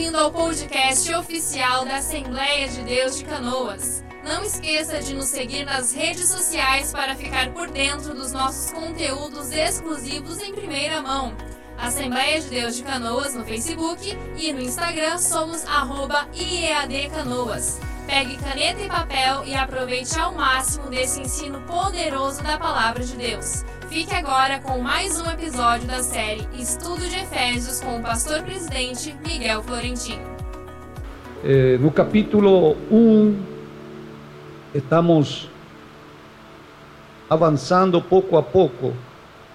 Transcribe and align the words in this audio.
bem-vindo 0.00 0.16
ao 0.16 0.32
podcast 0.32 1.14
oficial 1.14 1.84
da 1.84 1.96
Assembleia 1.96 2.66
de 2.68 2.82
Deus 2.84 3.18
de 3.18 3.24
Canoas. 3.26 4.02
Não 4.24 4.42
esqueça 4.42 4.98
de 5.02 5.12
nos 5.12 5.26
seguir 5.26 5.66
nas 5.66 5.92
redes 5.92 6.26
sociais 6.26 6.90
para 6.90 7.14
ficar 7.14 7.52
por 7.52 7.68
dentro 7.68 8.14
dos 8.14 8.32
nossos 8.32 8.72
conteúdos 8.72 9.52
exclusivos 9.52 10.38
em 10.38 10.54
primeira 10.54 11.02
mão. 11.02 11.34
Assembleia 11.76 12.40
de 12.40 12.48
Deus 12.48 12.76
de 12.76 12.82
Canoas 12.82 13.34
no 13.34 13.44
Facebook 13.44 14.18
e 14.38 14.54
no 14.54 14.62
Instagram 14.62 15.18
somos 15.18 15.66
arroba 15.66 16.26
IEADCanoas. 16.32 17.89
Pegue 18.10 18.36
caneta 18.38 18.82
e 18.82 18.88
papel 18.88 19.44
e 19.44 19.54
aproveite 19.54 20.18
ao 20.18 20.34
máximo 20.34 20.90
desse 20.90 21.20
ensino 21.20 21.60
poderoso 21.60 22.42
da 22.42 22.58
Palavra 22.58 23.04
de 23.04 23.16
Deus. 23.16 23.64
Fique 23.88 24.12
agora 24.12 24.58
com 24.58 24.80
mais 24.80 25.20
um 25.20 25.30
episódio 25.30 25.86
da 25.86 26.02
série 26.02 26.44
Estudo 26.52 27.08
de 27.08 27.20
Efésios 27.20 27.80
com 27.80 28.00
o 28.00 28.02
pastor 28.02 28.42
presidente 28.42 29.16
Miguel 29.24 29.62
Florentino. 29.62 30.24
Eh, 31.44 31.78
no 31.80 31.92
capítulo 31.92 32.76
1, 32.90 33.40
estamos 34.74 35.48
avançando 37.30 38.02
pouco 38.02 38.36
a 38.36 38.42
pouco 38.42 38.92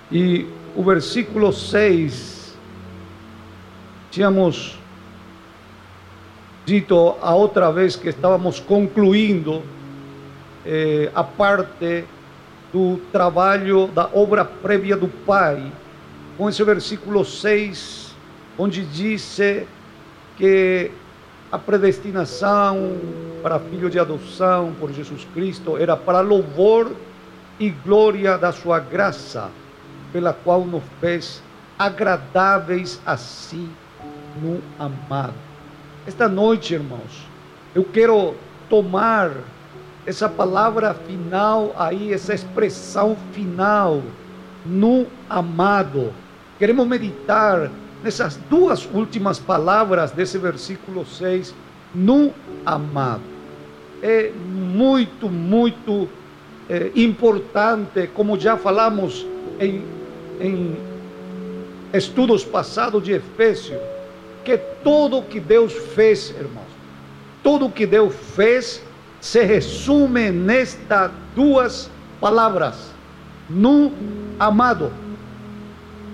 e 0.09 0.47
o 0.77 0.81
versículo 0.81 1.51
6, 1.51 2.57
tínhamos 4.09 4.79
dito 6.65 7.15
a 7.21 7.35
outra 7.35 7.71
vez 7.71 7.95
que 7.95 8.09
estávamos 8.09 8.59
concluindo 8.59 9.61
eh, 10.65 11.11
a 11.13 11.23
parte 11.23 12.05
do 12.73 12.97
trabalho 13.11 13.87
da 13.87 14.09
obra 14.13 14.43
prévia 14.43 14.97
do 14.97 15.07
Pai, 15.07 15.71
com 16.37 16.49
esse 16.49 16.63
versículo 16.63 17.23
6, 17.23 18.15
onde 18.57 18.83
diz 18.83 19.39
que 20.35 20.91
a 21.51 21.57
predestinação 21.57 22.97
para 23.41 23.59
filho 23.59 23.89
de 23.89 23.99
adoção 23.99 24.73
por 24.79 24.91
Jesus 24.91 25.25
Cristo 25.33 25.77
era 25.77 25.95
para 25.95 26.19
louvor 26.19 26.91
e 27.59 27.69
glória 27.69 28.37
da 28.37 28.51
sua 28.51 28.79
graça, 28.79 29.49
pela 30.11 30.33
qual 30.33 30.65
nos 30.65 30.83
fez 30.99 31.41
agradáveis 31.77 32.99
a 33.05 33.15
si 33.15 33.69
no 34.41 34.61
amado. 34.79 35.44
Esta 36.07 36.29
noite, 36.29 36.75
irmãos, 36.75 37.25
eu 37.73 37.83
quero 37.83 38.35
tomar 38.69 39.31
essa 40.05 40.29
palavra 40.29 40.93
final 40.93 41.73
aí, 41.75 42.13
essa 42.13 42.31
expressão 42.31 43.17
final, 43.31 44.03
no 44.63 45.07
amado. 45.27 46.13
Queremos 46.59 46.85
meditar 46.85 47.71
nessas 48.03 48.37
duas 48.47 48.87
últimas 48.93 49.39
palavras 49.39 50.11
desse 50.11 50.37
versículo 50.37 51.07
6, 51.07 51.55
no 51.95 52.31
amado. 52.63 53.23
É 53.99 54.31
muito, 54.31 55.27
muito 55.27 56.07
é, 56.69 56.91
importante, 56.95 58.07
como 58.13 58.39
já 58.39 58.55
falamos 58.55 59.25
em, 59.59 59.83
em 60.39 60.77
estudos 61.91 62.43
passados 62.43 63.01
de 63.03 63.13
Efésios, 63.13 63.94
que 64.45 64.57
tudo 64.83 65.23
que 65.23 65.39
Deus 65.39 65.73
fez, 65.73 66.29
irmãos, 66.29 66.63
tudo 67.43 67.69
que 67.69 67.85
Deus 67.85 68.13
fez 68.35 68.81
se 69.19 69.43
resume 69.43 70.29
nestas 70.29 71.11
duas 71.35 71.89
palavras: 72.21 72.93
no 73.49 73.91
amado. 74.39 74.93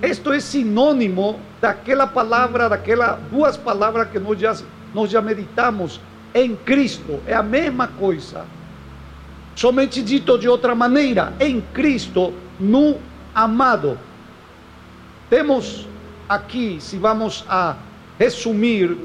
Isto 0.01 0.33
é 0.33 0.39
sinônimo 0.39 1.39
daquela 1.59 2.07
palavra, 2.07 2.67
daquelas 2.67 3.19
duas 3.29 3.55
palavras 3.55 4.09
que 4.09 4.17
nós 4.17 4.39
já, 4.39 4.55
nós 4.95 5.11
já 5.11 5.21
meditamos 5.21 6.01
em 6.33 6.55
Cristo. 6.55 7.19
É 7.27 7.35
a 7.35 7.43
mesma 7.43 7.87
coisa. 7.87 8.45
Somente 9.55 10.01
dito 10.01 10.39
de 10.39 10.47
outra 10.49 10.73
maneira, 10.73 11.33
em 11.39 11.61
Cristo, 11.61 12.33
no 12.59 12.97
amado. 13.35 13.99
Temos 15.29 15.87
aqui, 16.27 16.77
se 16.79 16.97
vamos 16.97 17.45
a 17.47 17.75
resumir, 18.21 18.95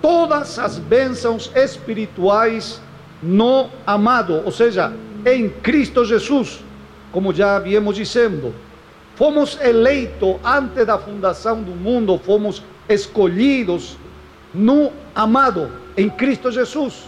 todas 0.00 0.58
as 0.58 0.78
bênçãos 0.78 1.50
espirituais 1.54 2.80
no 3.22 3.68
amado, 3.86 4.40
ou 4.46 4.50
seja, 4.50 4.90
em 5.26 5.50
Cristo 5.50 6.06
Jesus, 6.06 6.64
como 7.12 7.34
já 7.34 7.58
viemos 7.58 7.96
dizendo. 7.96 8.54
Fomos 9.14 9.58
eleitos 9.60 10.36
antes 10.42 10.86
da 10.86 10.96
fundação 10.96 11.62
do 11.62 11.72
mundo, 11.72 12.18
fomos 12.24 12.62
escolhidos 12.88 13.98
no 14.54 14.90
amado, 15.14 15.70
em 15.94 16.08
Cristo 16.08 16.50
Jesus. 16.50 17.04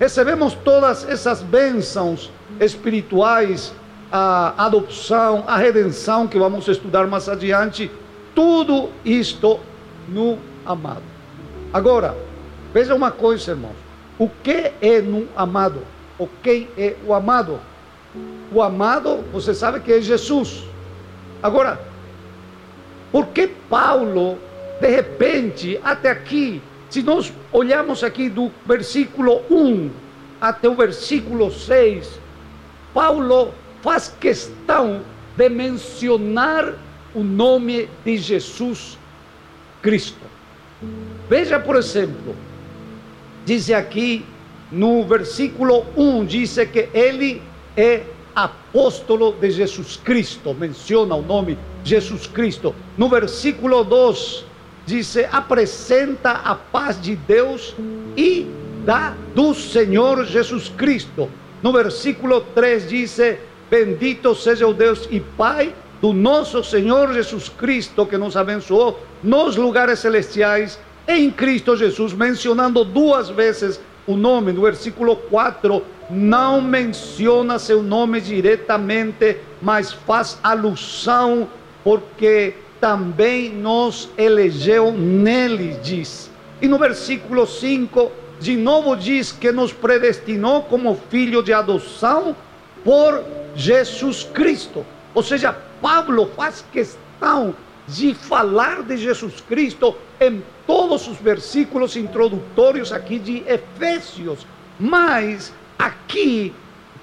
Recebemos 0.00 0.54
todas 0.54 1.06
essas 1.06 1.42
bênçãos 1.42 2.32
espirituais, 2.58 3.74
a 4.10 4.64
adopção, 4.64 5.44
a 5.46 5.58
redenção, 5.58 6.26
que 6.26 6.38
vamos 6.38 6.66
estudar 6.66 7.06
mais 7.06 7.28
adiante, 7.28 7.90
tudo 8.34 8.88
isto 9.04 9.60
no 10.08 10.38
amado. 10.68 11.02
Agora, 11.72 12.14
veja 12.72 12.94
uma 12.94 13.10
coisa, 13.10 13.52
irmãos. 13.52 13.76
O 14.18 14.28
que 14.28 14.72
é 14.80 15.00
no 15.00 15.26
amado? 15.34 15.82
O 16.18 16.28
quem 16.42 16.68
é 16.76 16.94
o 17.06 17.14
amado? 17.14 17.58
O 18.52 18.62
amado, 18.62 19.24
você 19.32 19.54
sabe 19.54 19.80
que 19.80 19.92
é 19.92 20.00
Jesus. 20.00 20.64
Agora, 21.42 21.80
por 23.10 23.28
que 23.28 23.46
Paulo, 23.46 24.38
de 24.80 24.88
repente, 24.88 25.80
até 25.82 26.10
aqui, 26.10 26.60
se 26.90 27.02
nós 27.02 27.32
olharmos 27.52 28.02
aqui 28.02 28.28
do 28.28 28.50
versículo 28.66 29.42
1 29.50 29.90
até 30.40 30.68
o 30.68 30.74
versículo 30.74 31.50
6, 31.50 32.18
Paulo 32.92 33.52
faz 33.82 34.14
questão 34.20 35.02
de 35.36 35.48
mencionar 35.48 36.74
o 37.14 37.22
nome 37.22 37.88
de 38.04 38.16
Jesus 38.16 38.98
Cristo. 39.80 40.37
Veja, 41.28 41.58
por 41.58 41.76
exemplo, 41.76 42.34
diz 43.44 43.70
aqui 43.70 44.24
no 44.70 45.04
versículo 45.04 45.84
1, 45.96 46.24
diz 46.24 46.56
que 46.72 46.88
ele 46.92 47.42
é 47.76 48.02
apóstolo 48.34 49.32
de 49.32 49.50
Jesus 49.50 49.98
Cristo, 50.02 50.54
menciona 50.54 51.14
o 51.14 51.22
nome 51.22 51.58
Jesus 51.82 52.26
Cristo. 52.26 52.74
No 52.96 53.08
versículo 53.08 53.82
2, 53.82 54.44
diz: 54.86 55.16
apresenta 55.32 56.30
a 56.30 56.54
paz 56.54 57.00
de 57.00 57.16
Deus 57.16 57.74
e 58.16 58.46
da 58.84 59.14
do 59.34 59.54
Senhor 59.54 60.24
Jesus 60.24 60.68
Cristo. 60.68 61.28
No 61.62 61.72
versículo 61.72 62.40
3 62.54 62.88
diz: 62.88 63.18
Bendito 63.70 64.34
seja 64.34 64.66
o 64.66 64.72
Deus 64.72 65.08
e 65.10 65.20
Pai 65.20 65.74
do 66.00 66.12
nosso 66.12 66.62
Senhor 66.62 67.12
Jesus 67.12 67.48
Cristo, 67.48 68.06
que 68.06 68.16
nos 68.16 68.36
abençoou 68.36 69.00
nos 69.22 69.56
lugares 69.56 69.98
celestiais 69.98 70.78
em 71.06 71.30
Cristo 71.30 71.76
Jesus, 71.76 72.12
mencionando 72.12 72.84
duas 72.84 73.28
vezes 73.28 73.80
o 74.06 74.16
nome, 74.16 74.52
no 74.52 74.62
versículo 74.62 75.16
4, 75.16 75.82
não 76.10 76.60
menciona 76.60 77.58
seu 77.58 77.82
nome 77.82 78.20
diretamente, 78.20 79.36
mas 79.60 79.92
faz 79.92 80.38
alusão, 80.42 81.48
porque 81.84 82.54
também 82.80 83.50
nos 83.50 84.08
elegeu 84.16 84.92
nele, 84.92 85.76
diz. 85.82 86.30
E 86.62 86.68
no 86.68 86.78
versículo 86.78 87.46
5, 87.46 88.10
de 88.40 88.56
novo 88.56 88.96
diz 88.96 89.32
que 89.32 89.52
nos 89.52 89.72
predestinou 89.72 90.62
como 90.62 90.98
filho 91.10 91.42
de 91.42 91.52
adoção 91.52 92.34
por 92.84 93.22
Jesus 93.54 94.24
Cristo. 94.32 94.86
Ou 95.14 95.22
seja, 95.22 95.56
Pablo 95.80 96.30
faz 96.36 96.64
questão 96.72 97.54
de 97.86 98.14
falar 98.14 98.82
de 98.82 98.96
Jesus 98.96 99.40
Cristo 99.48 99.96
em 100.20 100.42
todos 100.66 101.08
os 101.08 101.16
versículos 101.16 101.96
introdutórios 101.96 102.92
aqui 102.92 103.18
de 103.18 103.42
Efésios, 103.46 104.46
mas 104.78 105.52
aqui 105.78 106.54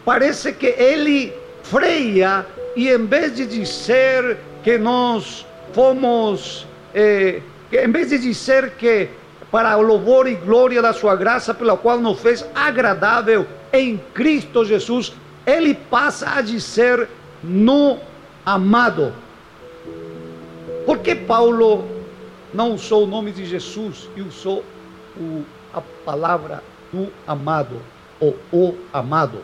parece 0.04 0.54
que 0.54 0.68
ele 0.68 1.34
freia 1.64 2.46
e 2.76 2.90
em 2.90 3.06
vez 3.06 3.36
de 3.36 3.48
dizer 3.48 4.38
que 4.64 4.78
nós 4.78 5.46
fomos, 5.74 6.68
eh, 6.94 7.42
em 7.72 7.92
vez 7.92 8.10
de 8.10 8.20
dizer 8.20 8.72
que 8.72 9.10
para 9.52 9.78
o 9.78 9.82
louvor 9.82 10.28
e 10.28 10.36
glória 10.36 10.82
da 10.82 10.94
sua 10.94 11.16
graça, 11.16 11.54
pela 11.54 11.78
qual 11.78 12.00
nos 12.00 12.20
fez 12.20 12.46
agradável 12.54 13.46
em 13.72 14.00
Cristo 14.14 14.66
Jesus, 14.66 15.14
ele 15.46 15.74
passa 15.74 16.30
a 16.30 16.42
dizer 16.42 17.08
no 17.44 17.98
amado. 18.46 19.14
Por 20.86 21.00
que 21.00 21.16
Paulo 21.16 21.84
não 22.54 22.74
usou 22.74 23.04
o 23.04 23.08
nome 23.08 23.32
de 23.32 23.46
Jesus 23.46 24.10
e 24.16 24.22
usou 24.22 24.64
o, 25.18 25.44
a 25.74 25.82
palavra 26.06 26.64
do 26.92 27.12
amado, 27.28 27.82
ou 28.20 28.38
o 28.52 28.76
amado. 28.94 29.40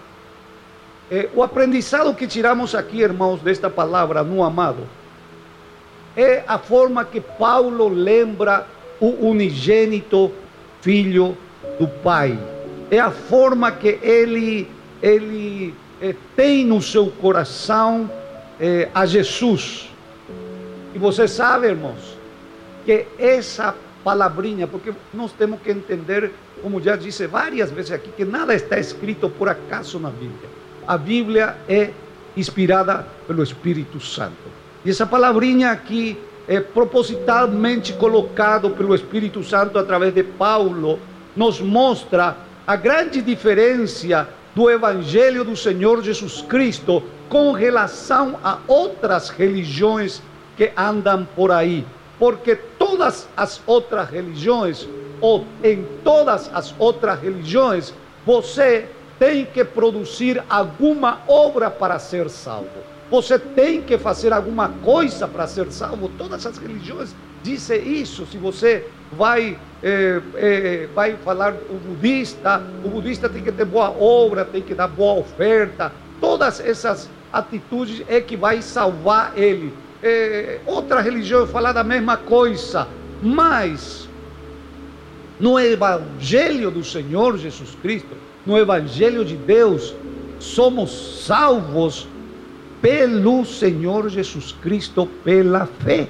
É, 1.10 1.28
o 1.36 1.44
aprendizado 1.44 2.14
que 2.16 2.26
tiramos 2.26 2.74
aqui, 2.74 3.02
irmãos, 3.02 3.42
desta 3.42 3.70
palavra, 3.70 4.24
no 4.24 4.44
amado, 4.44 4.88
é 6.16 6.44
a 6.48 6.58
forma 6.58 7.04
que 7.04 7.20
Paulo 7.20 7.90
lembra 7.90 8.66
o 9.00 9.28
unigênito 9.28 10.32
filho 10.80 11.38
do 11.78 11.88
Pai. 11.88 12.40
É 12.90 13.00
a 13.00 13.12
forma 13.12 13.72
que 13.72 14.00
ele, 14.02 14.70
ele 15.02 15.74
é, 16.02 16.16
tem 16.36 16.66
no 16.66 16.82
seu 16.82 17.08
coração 17.08 18.10
é, 18.62 18.90
a 18.94 19.08
Jesus. 19.08 19.90
E 20.94 21.00
você 21.00 21.28
sabe, 21.28 21.68
irmãos, 21.68 22.16
que 22.86 23.08
essa 23.18 23.74
palavrinha, 24.04 24.68
porque 24.68 24.94
nós 25.12 25.32
temos 25.32 25.60
que 25.62 25.72
entender, 25.72 26.32
como 26.62 26.80
já 26.80 26.96
disse 26.96 27.26
várias 27.26 27.72
vezes 27.72 27.92
aqui, 27.92 28.12
que 28.16 28.24
nada 28.24 28.54
está 28.54 28.78
escrito 28.78 29.28
por 29.30 29.50
acaso 29.50 30.00
na 30.00 30.12
Bíblia. 30.12 30.50
A 30.88 30.98
Bíblia 30.98 31.58
é 31.68 31.90
inspirada 32.38 33.06
pelo 33.28 33.42
Espírito 33.42 34.00
Santo. 34.00 34.52
E 34.86 34.92
essa 34.92 35.06
palavrinha 35.06 35.72
aqui 35.72 36.18
é 36.48 36.60
propositalmente 36.60 37.94
colocado 37.94 38.72
pelo 38.72 38.94
Espírito 38.94 39.44
Santo 39.44 39.78
através 39.80 40.14
de 40.14 40.24
Paulo, 40.24 41.00
nos 41.36 41.62
mostra 41.62 42.36
a 42.68 42.76
grande 42.76 43.22
diferença 43.22 44.28
do 44.54 44.70
Evangelho 44.70 45.44
do 45.44 45.56
Senhor 45.56 46.04
Jesus 46.04 46.42
Cristo 46.42 47.04
com 47.32 47.54
relação 47.54 48.38
a 48.44 48.58
outras 48.68 49.30
religiões 49.30 50.22
que 50.58 50.70
andam 50.76 51.26
por 51.34 51.50
aí. 51.50 51.88
Porque 52.20 52.58
todas 52.58 53.26
as 53.38 53.62
outras 53.66 54.10
religiões, 54.10 54.86
ou 55.22 55.46
em 55.64 55.88
todas 56.04 56.52
as 56.54 56.76
outras 56.78 57.22
religiões, 57.22 57.94
você 58.26 58.86
tem 59.18 59.46
que 59.46 59.64
produzir 59.64 60.44
alguma 60.50 61.22
obra 61.26 61.72
para 61.72 61.98
ser 62.00 62.30
salvo. 62.30 62.68
Você 63.10 63.40
tem 63.40 63.82
que 63.82 63.98
fazer 63.98 64.34
alguma 64.34 64.68
coisa 64.84 65.26
para 65.26 65.48
ser 65.48 65.72
salvo. 65.72 66.10
Todas 66.18 66.46
as 66.46 66.58
religiões 66.58 67.16
dizem 67.42 67.94
isso. 67.94 68.26
Se 68.26 68.38
você 68.38 68.86
vai, 69.14 69.58
é, 69.82 70.22
é, 70.36 70.90
vai 70.94 71.16
falar 71.16 71.54
o 71.70 71.76
budista, 71.76 72.62
o 72.84 72.90
budista 72.90 73.30
tem 73.30 73.42
que 73.42 73.54
ter 73.54 73.64
boa 73.64 73.90
obra, 73.90 74.44
tem 74.44 74.62
que 74.62 74.76
dar 74.76 74.90
boa 74.90 75.14
oferta. 75.22 75.94
Todas 76.20 76.60
essas 76.60 77.10
atitudes 77.32 78.04
é 78.08 78.20
que 78.20 78.36
vai 78.36 78.62
salvar 78.62 79.34
ele. 79.38 79.74
É, 80.04 80.60
outra 80.66 81.02
religião 81.02 81.46
fala 81.46 81.72
da 81.72 81.84
mesma 81.84 82.18
coisa, 82.18 82.88
mas 83.22 84.10
no 85.40 85.60
Evangelho 85.60 86.72
do 86.72 86.84
Senhor 86.84 87.38
Jesus 87.38 87.78
Cristo, 87.82 88.16
no 88.46 88.58
Evangelho 88.58 89.24
de 89.24 89.36
Deus, 89.36 89.94
somos 90.40 91.26
salvos 91.26 92.08
pelo 92.82 93.46
Senhor 93.46 94.10
Jesus 94.10 94.52
Cristo 94.62 95.08
pela 95.24 95.66
fé. 95.66 96.08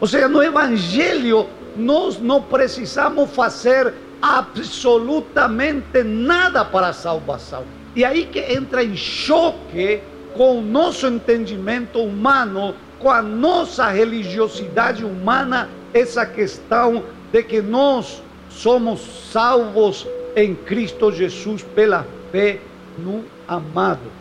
Ou 0.00 0.06
seja, 0.06 0.28
no 0.28 0.42
Evangelho 0.42 1.46
nós 1.76 2.18
não 2.18 2.42
precisamos 2.42 3.30
fazer 3.30 3.94
absolutamente 4.20 6.02
nada 6.02 6.64
para 6.64 6.88
a 6.88 6.92
salvação. 6.92 7.64
E 7.98 8.04
aí 8.04 8.26
que 8.26 8.38
entra 8.38 8.84
em 8.84 8.96
choque 8.96 10.00
com 10.36 10.60
o 10.60 10.62
nosso 10.62 11.04
entendimento 11.08 11.98
humano, 11.98 12.72
com 13.00 13.10
a 13.10 13.20
nossa 13.20 13.88
religiosidade 13.88 15.04
humana, 15.04 15.68
essa 15.92 16.24
questão 16.24 17.02
de 17.32 17.42
que 17.42 17.60
nós 17.60 18.22
somos 18.50 19.00
salvos 19.32 20.06
em 20.36 20.54
Cristo 20.54 21.10
Jesus 21.10 21.64
pela 21.74 22.06
fé 22.30 22.60
no 22.96 23.24
amado. 23.48 24.12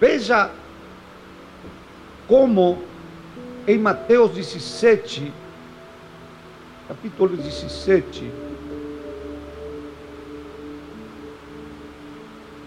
Veja 0.00 0.50
como 2.26 2.82
em 3.68 3.78
Mateus 3.78 4.32
17, 4.32 5.32
capítulo 6.88 7.36
17, 7.36 8.32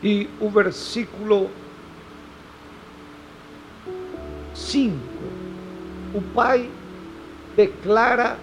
e 0.05 0.29
o 0.39 0.47
versículo 0.47 1.49
5, 4.53 4.95
o 6.13 6.21
Pai 6.35 6.69
declara, 7.55 8.37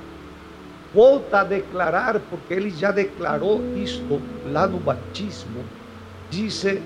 volta 0.92 1.42
a 1.42 1.44
declarar, 1.44 2.18
porque 2.28 2.52
ele 2.52 2.68
já 2.68 2.90
declarou 2.90 3.62
isto 3.76 4.20
lá 4.50 4.66
no 4.66 4.80
batismo, 4.80 5.64
disse 6.28 6.82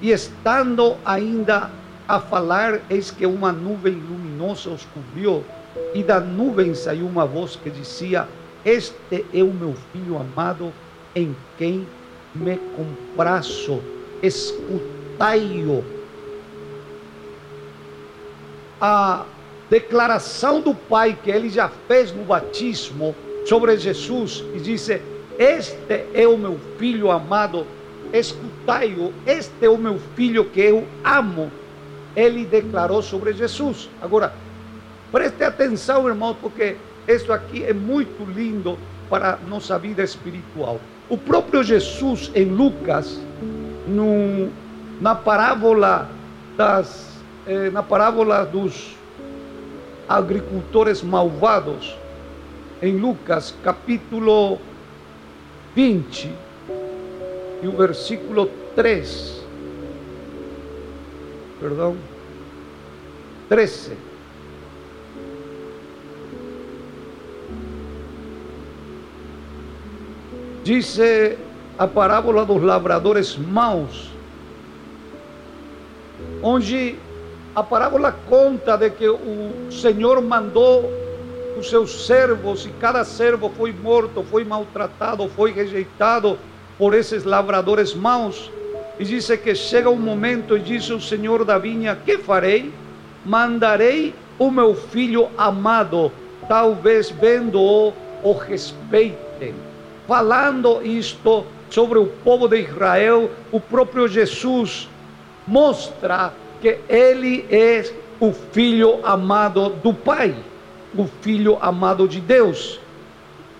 e 0.00 0.12
estando 0.12 0.96
ainda 1.04 1.68
a 2.06 2.20
falar, 2.20 2.82
eis 2.88 3.10
que 3.10 3.26
uma 3.26 3.50
nuvem 3.50 3.94
luminosa 3.94 4.70
os 4.70 4.84
cobriu, 4.84 5.44
e 5.92 6.04
da 6.04 6.20
nuvem 6.20 6.76
saiu 6.76 7.08
uma 7.08 7.26
voz 7.26 7.56
que 7.56 7.70
dizia: 7.70 8.28
Este 8.64 9.26
é 9.34 9.42
o 9.42 9.52
meu 9.52 9.74
filho 9.92 10.16
amado, 10.16 10.72
em 11.12 11.34
quem 11.58 11.84
me 12.36 12.56
compraço, 12.76 13.82
escutai-o. 14.22 15.84
A 18.80 19.24
declaração 19.70 20.60
do 20.60 20.74
Pai 20.74 21.18
que 21.22 21.30
ele 21.30 21.48
já 21.48 21.68
fez 21.88 22.12
no 22.12 22.24
batismo 22.24 23.14
sobre 23.46 23.76
Jesus, 23.78 24.44
e 24.54 24.58
disse: 24.58 25.00
Este 25.38 26.06
é 26.14 26.26
o 26.26 26.36
meu 26.36 26.58
filho 26.78 27.10
amado, 27.10 27.66
escutai-o, 28.12 29.12
este 29.26 29.64
é 29.64 29.68
o 29.68 29.78
meu 29.78 29.98
filho 30.14 30.44
que 30.44 30.60
eu 30.60 30.86
amo. 31.04 31.50
Ele 32.14 32.44
declarou 32.44 33.02
sobre 33.02 33.32
Jesus. 33.32 33.90
Agora, 34.00 34.32
preste 35.12 35.44
atenção, 35.44 36.08
irmão, 36.08 36.34
porque 36.40 36.76
isso 37.06 37.32
aqui 37.32 37.62
é 37.62 37.72
muito 37.72 38.24
lindo 38.30 38.78
para 39.08 39.38
nossa 39.48 39.78
vida 39.78 40.02
espiritual. 40.02 40.80
O 41.08 41.16
próprio 41.16 41.62
Jesus, 41.62 42.30
em 42.34 42.46
Lucas, 42.46 43.20
no, 43.86 44.50
na 45.00 45.14
parábola 45.14 46.08
das, 46.56 47.18
eh, 47.46 47.70
na 47.70 47.82
parábola 47.82 48.44
dos 48.44 48.96
agricultores 50.08 51.02
malvados, 51.02 51.96
em 52.82 52.96
Lucas 52.96 53.54
capítulo 53.62 54.58
20, 55.74 56.32
e 57.62 57.66
o 57.68 57.72
versículo 57.72 58.50
3, 58.74 59.42
perdão, 61.60 61.96
13. 63.48 63.92
Dice 70.62 71.38
a 71.78 71.86
parábola 71.86 72.44
dos 72.44 72.62
lavradores 72.62 73.36
maus, 73.36 74.10
onde 76.42 76.96
a 77.54 77.62
parábola 77.62 78.12
conta 78.28 78.76
de 78.76 78.90
que 78.90 79.08
o 79.08 79.70
Senhor 79.70 80.22
mandou 80.22 80.90
os 81.58 81.68
seus 81.68 82.06
servos 82.06 82.66
e 82.66 82.70
cada 82.80 83.04
servo 83.04 83.50
foi 83.50 83.72
morto, 83.72 84.22
foi 84.22 84.44
maltratado, 84.44 85.28
foi 85.28 85.52
rejeitado 85.52 86.38
por 86.78 86.94
esses 86.94 87.24
lavradores 87.24 87.94
maus. 87.94 88.50
E 88.98 89.04
diz 89.04 89.26
que 89.42 89.54
chega 89.54 89.90
um 89.90 89.96
momento 89.96 90.56
e 90.56 90.60
diz 90.60 90.88
o 90.88 91.00
Senhor 91.00 91.44
da 91.44 91.58
vinha: 91.58 91.96
Que 91.96 92.18
farei? 92.18 92.72
Mandarei 93.24 94.14
o 94.38 94.50
meu 94.50 94.74
filho 94.74 95.28
amado, 95.36 96.12
talvez 96.48 97.10
vendo-o, 97.10 97.92
o 98.22 98.32
respeitem. 98.32 99.54
Falando 100.06 100.80
isto 100.82 101.44
sobre 101.70 101.98
o 101.98 102.06
povo 102.06 102.48
de 102.48 102.60
Israel, 102.60 103.30
o 103.52 103.60
próprio 103.60 104.08
Jesus 104.08 104.88
mostra 105.46 106.32
que 106.60 106.78
ele 106.88 107.46
é 107.50 107.92
o 108.18 108.32
filho 108.32 109.04
amado 109.04 109.70
do 109.70 109.92
Pai, 109.92 110.34
o 110.96 111.06
filho 111.20 111.58
amado 111.60 112.08
de 112.08 112.20
Deus. 112.20 112.80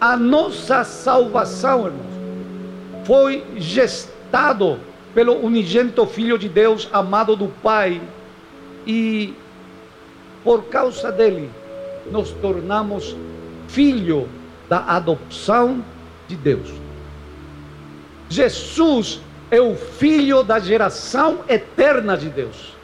A 0.00 0.16
nossa 0.16 0.84
salvação, 0.84 1.86
irmãos 1.86 2.16
foi 3.06 3.44
gestado 3.56 4.80
pelo 5.14 5.34
unigênito 5.34 6.04
Filho 6.06 6.36
de 6.36 6.48
Deus, 6.48 6.88
amado 6.92 7.36
do 7.36 7.46
Pai, 7.62 8.02
e 8.84 9.32
por 10.42 10.64
causa 10.64 11.12
dele 11.12 11.48
nos 12.10 12.32
tornamos 12.32 13.16
filho 13.68 14.28
da 14.68 14.80
adopção 14.80 15.84
de 16.26 16.34
Deus. 16.34 16.85
Jesus 18.28 19.20
é 19.50 19.60
o 19.60 19.74
filho 19.74 20.42
da 20.42 20.58
geração 20.58 21.40
eterna 21.48 22.16
de 22.16 22.28
Deus. 22.28 22.74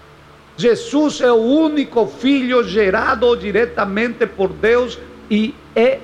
Jesus 0.56 1.20
é 1.20 1.32
o 1.32 1.36
único 1.36 2.06
filho 2.06 2.62
gerado 2.62 3.34
diretamente 3.36 4.26
por 4.26 4.48
Deus 4.48 4.98
e 5.30 5.54
é 5.74 5.98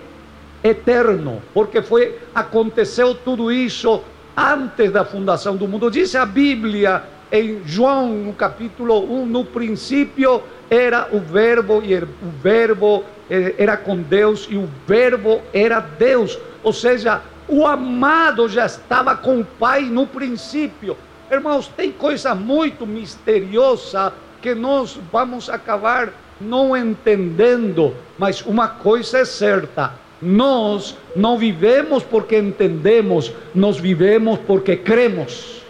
eterno, 0.65 1.43
porque 1.55 1.83
foi 1.83 2.19
aconteceu 2.35 3.15
tudo 3.15 3.53
isso 3.53 4.03
antes 4.37 4.91
da 4.91 5.05
fundação 5.05 5.57
do 5.57 5.69
mundo. 5.69 5.91
Diz 5.91 6.15
a 6.15 6.25
Bíblia 6.25 7.03
em 7.31 7.61
João, 7.65 8.09
no 8.09 8.33
capítulo 8.33 9.23
1, 9.23 9.27
no 9.27 9.45
princípio 9.45 10.43
era 10.71 11.09
o 11.13 11.21
verbo 11.21 11.83
e 11.85 11.95
o 11.97 12.31
verbo 12.43 13.05
era 13.31 13.77
com 13.77 13.97
Deus 13.99 14.47
e 14.51 14.57
o 14.57 14.69
verbo 14.87 15.41
era 15.53 15.81
Deus. 15.81 16.39
ou 16.63 16.73
seja, 16.73 17.21
o 17.49 17.67
amado 17.67 18.49
já 18.49 18.67
estava 18.67 19.17
com 19.17 19.41
o 19.41 19.45
Pai 19.45 19.83
no 19.83 20.07
princípio. 20.07 20.97
Irmãos, 21.31 21.67
tem 21.69 21.91
coisa 21.91 22.35
muito 22.35 22.87
misteriosa 22.87 24.13
que 24.41 24.55
nós 24.55 24.99
vamos 25.11 25.49
acabar 25.49 26.13
não 26.41 26.77
entendendo, 26.77 27.95
mas 28.19 28.43
uma 28.43 28.69
coisa 28.69 29.19
é 29.19 29.25
certa: 29.25 29.95
nós 30.21 30.97
não 31.17 31.39
vivemos 31.39 32.03
porque 32.03 32.39
entendemos, 32.39 33.33
nós 33.55 33.79
vivemos 33.79 34.39
porque 34.47 34.77
cremos. 34.77 35.63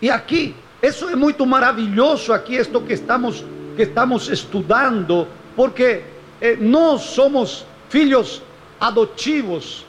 E 0.00 0.10
aqui, 0.10 0.54
isso 0.82 1.08
é 1.08 1.14
muito 1.14 1.46
maravilhoso 1.46 2.32
aqui, 2.32 2.56
isto 2.56 2.80
que 2.80 2.92
estamos, 2.94 3.44
que 3.76 3.82
estamos 3.82 4.28
estudando, 4.28 5.28
porque 5.54 6.02
eh, 6.40 6.56
nós 6.58 7.02
somos 7.02 7.64
filhos 7.88 8.42
adotivos 8.82 9.86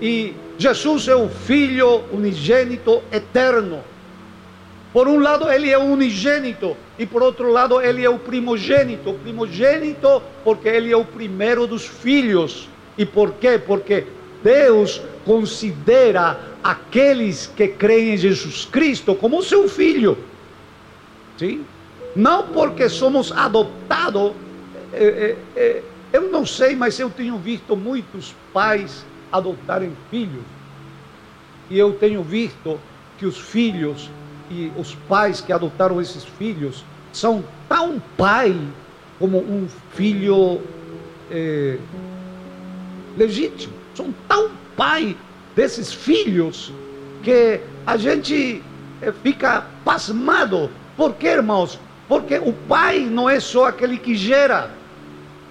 e 0.00 0.34
Jesus 0.56 1.08
é 1.08 1.14
o 1.14 1.28
Filho 1.28 2.04
unigênito 2.10 3.02
eterno. 3.12 3.84
Por 4.94 5.06
um 5.08 5.18
lado, 5.18 5.50
ele 5.50 5.70
é 5.70 5.76
o 5.76 5.82
unigênito, 5.82 6.76
e 6.98 7.04
por 7.04 7.22
outro 7.22 7.50
lado, 7.50 7.80
ele 7.80 8.04
é 8.04 8.08
o 8.08 8.18
primogênito. 8.18 9.12
Primogênito, 9.22 10.22
porque 10.42 10.68
ele 10.68 10.90
é 10.90 10.96
o 10.96 11.04
primeiro 11.04 11.66
dos 11.66 11.84
filhos. 11.84 12.68
E 12.96 13.04
por 13.04 13.32
quê? 13.32 13.58
Porque 13.58 14.06
Deus 14.42 15.02
considera 15.24 16.38
aqueles 16.62 17.48
que 17.48 17.68
creem 17.68 18.14
em 18.14 18.16
Jesus 18.16 18.64
Cristo 18.64 19.14
como 19.16 19.42
seu 19.42 19.68
filho. 19.68 20.16
Sim? 21.36 21.64
Não 22.14 22.44
porque 22.44 22.88
somos 22.88 23.32
adotados. 23.32 24.32
É, 24.92 25.04
é, 25.04 25.36
é, 25.56 25.82
eu 26.14 26.30
não 26.30 26.46
sei, 26.46 26.76
mas 26.76 27.00
eu 27.00 27.10
tenho 27.10 27.36
visto 27.36 27.76
muitos 27.76 28.32
pais 28.52 29.04
adotarem 29.32 29.92
filhos. 30.12 30.44
E 31.68 31.76
eu 31.76 31.94
tenho 31.94 32.22
visto 32.22 32.78
que 33.18 33.26
os 33.26 33.36
filhos 33.36 34.08
e 34.48 34.70
os 34.76 34.94
pais 35.08 35.40
que 35.40 35.52
adotaram 35.52 36.00
esses 36.00 36.22
filhos 36.22 36.84
são 37.12 37.42
tão 37.68 38.00
pai 38.16 38.56
como 39.18 39.38
um 39.38 39.66
filho 39.94 40.60
é, 41.32 41.78
legítimo. 43.16 43.74
São 43.92 44.14
tão 44.28 44.52
pai 44.76 45.16
desses 45.56 45.92
filhos 45.92 46.72
que 47.24 47.58
a 47.84 47.96
gente 47.96 48.62
é, 49.02 49.10
fica 49.10 49.66
pasmado. 49.84 50.70
Por 50.96 51.14
quê, 51.14 51.30
irmãos? 51.30 51.76
Porque 52.06 52.38
o 52.38 52.52
pai 52.52 53.00
não 53.00 53.28
é 53.28 53.40
só 53.40 53.66
aquele 53.66 53.98
que 53.98 54.14
gera. 54.14 54.83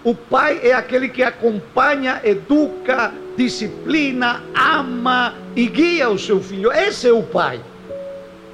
O 0.04 0.14
pai 0.14 0.60
é 0.64 0.74
aquele 0.74 1.08
que 1.10 1.24
acompanha, 1.24 2.20
educa, 2.24 3.12
disciplina, 3.38 4.42
ama 4.54 5.34
e 5.56 5.68
guia 5.68 6.10
o 6.10 6.20
seu 6.20 6.42
filho. 6.42 6.72
Esse 6.72 7.08
é 7.08 7.14
o 7.14 7.24
pai. 7.24 7.62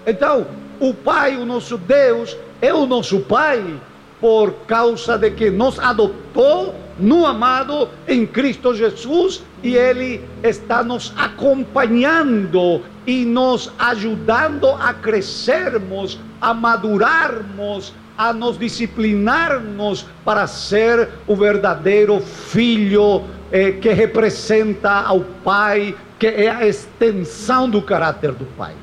Então, 0.05 0.47
o 0.79 0.93
Pai, 0.93 1.35
o 1.35 1.45
nosso 1.45 1.77
Deus, 1.77 2.37
é 2.61 2.73
o 2.73 2.85
nosso 2.85 3.19
Pai 3.19 3.61
por 4.21 4.51
causa 4.65 5.17
de 5.17 5.31
que 5.31 5.49
nos 5.49 5.77
adotou 5.77 6.73
no 6.97 7.25
amado 7.25 7.89
em 8.07 8.25
Cristo 8.25 8.73
Jesus 8.73 9.43
e 9.61 9.75
Ele 9.75 10.21
está 10.41 10.83
nos 10.83 11.13
acompanhando 11.17 12.81
e 13.05 13.25
nos 13.25 13.71
ajudando 13.77 14.67
a 14.67 14.93
crescermos, 14.93 16.19
a 16.39 16.53
madurarmos, 16.53 17.93
a 18.19 18.33
nos 18.33 18.59
disciplinarmos 18.59 20.05
para 20.25 20.45
ser 20.45 21.07
o 21.25 21.37
verdadeiro 21.37 22.19
filho 22.19 23.23
eh, 23.49 23.71
que 23.71 23.87
representa 23.93 24.91
ao 24.91 25.21
Pai, 25.21 25.95
que 26.19 26.27
é 26.27 26.49
a 26.49 26.67
extensão 26.67 27.69
do 27.69 27.81
caráter 27.81 28.33
do 28.33 28.43
Pai. 28.57 28.73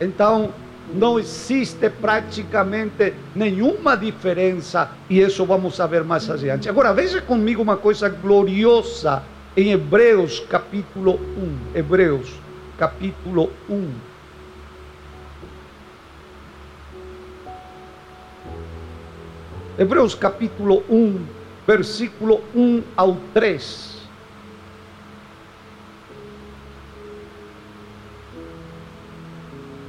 Então, 0.00 0.50
não 0.94 1.18
existe 1.18 1.90
praticamente 1.90 3.12
nenhuma 3.34 3.96
diferença, 3.96 4.92
e 5.08 5.20
isso 5.20 5.44
vamos 5.44 5.74
saber 5.74 6.04
mais 6.04 6.30
adiante. 6.30 6.68
Agora, 6.68 6.94
veja 6.94 7.20
comigo 7.20 7.60
uma 7.60 7.76
coisa 7.76 8.08
gloriosa 8.08 9.24
em 9.56 9.72
Hebreus 9.72 10.38
capítulo 10.38 11.18
1. 11.74 11.78
Hebreus 11.78 12.32
capítulo 12.78 13.50
1. 13.68 14.09
Hebreus 19.78 20.14
capítulo 20.14 20.82
1, 20.88 21.26
versículo 21.66 22.42
1 22.54 22.82
ao 22.96 23.16
3. 23.32 24.00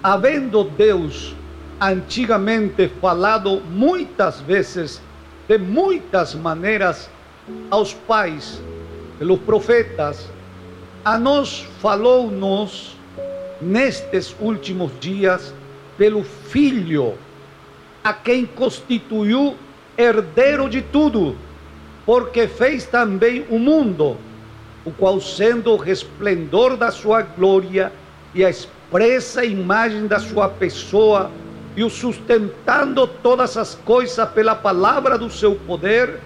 havendo 0.04 0.64
Deus 0.64 1.36
antigamente 1.80 2.88
falado 3.00 3.62
muitas 3.62 4.40
vezes, 4.42 5.02
de 5.48 5.58
muitas 5.58 6.34
maneiras, 6.34 7.10
aos 7.70 7.94
pais, 7.94 8.62
pelos 9.20 9.40
profetas, 9.40 10.28
a 11.04 11.18
nós 11.18 11.68
falou-nos 11.80 12.96
nestes 13.62 14.36
últimos 14.40 14.92
dias 15.00 15.54
pelo 15.98 16.24
Filho, 16.24 17.16
a 18.04 18.14
quem 18.14 18.46
constituiu 18.46 19.56
herdeiro 20.02 20.70
de 20.70 20.82
tudo, 20.82 21.36
porque 22.06 22.48
fez 22.48 22.86
também 22.86 23.46
o 23.50 23.60
mundo, 23.60 24.18
o 24.84 24.92
qual 24.92 25.22
sendo 25.22 25.72
o 25.72 25.78
resplendor 25.78 26.76
da 26.76 26.92
sua 26.92 27.22
glória 27.22 27.92
e 28.34 28.44
a 28.44 28.50
expressa 28.50 29.46
imagem 29.46 30.08
da 30.08 30.20
sua 30.20 30.50
pessoa 30.50 31.30
e 31.76 31.84
o 31.84 31.90
sustentando 31.90 33.08
todas 33.08 33.56
as 33.56 33.76
coisas 33.76 34.30
pela 34.32 34.56
palavra 34.56 35.18
do 35.18 35.30
seu 35.30 35.56
poder, 35.56 36.20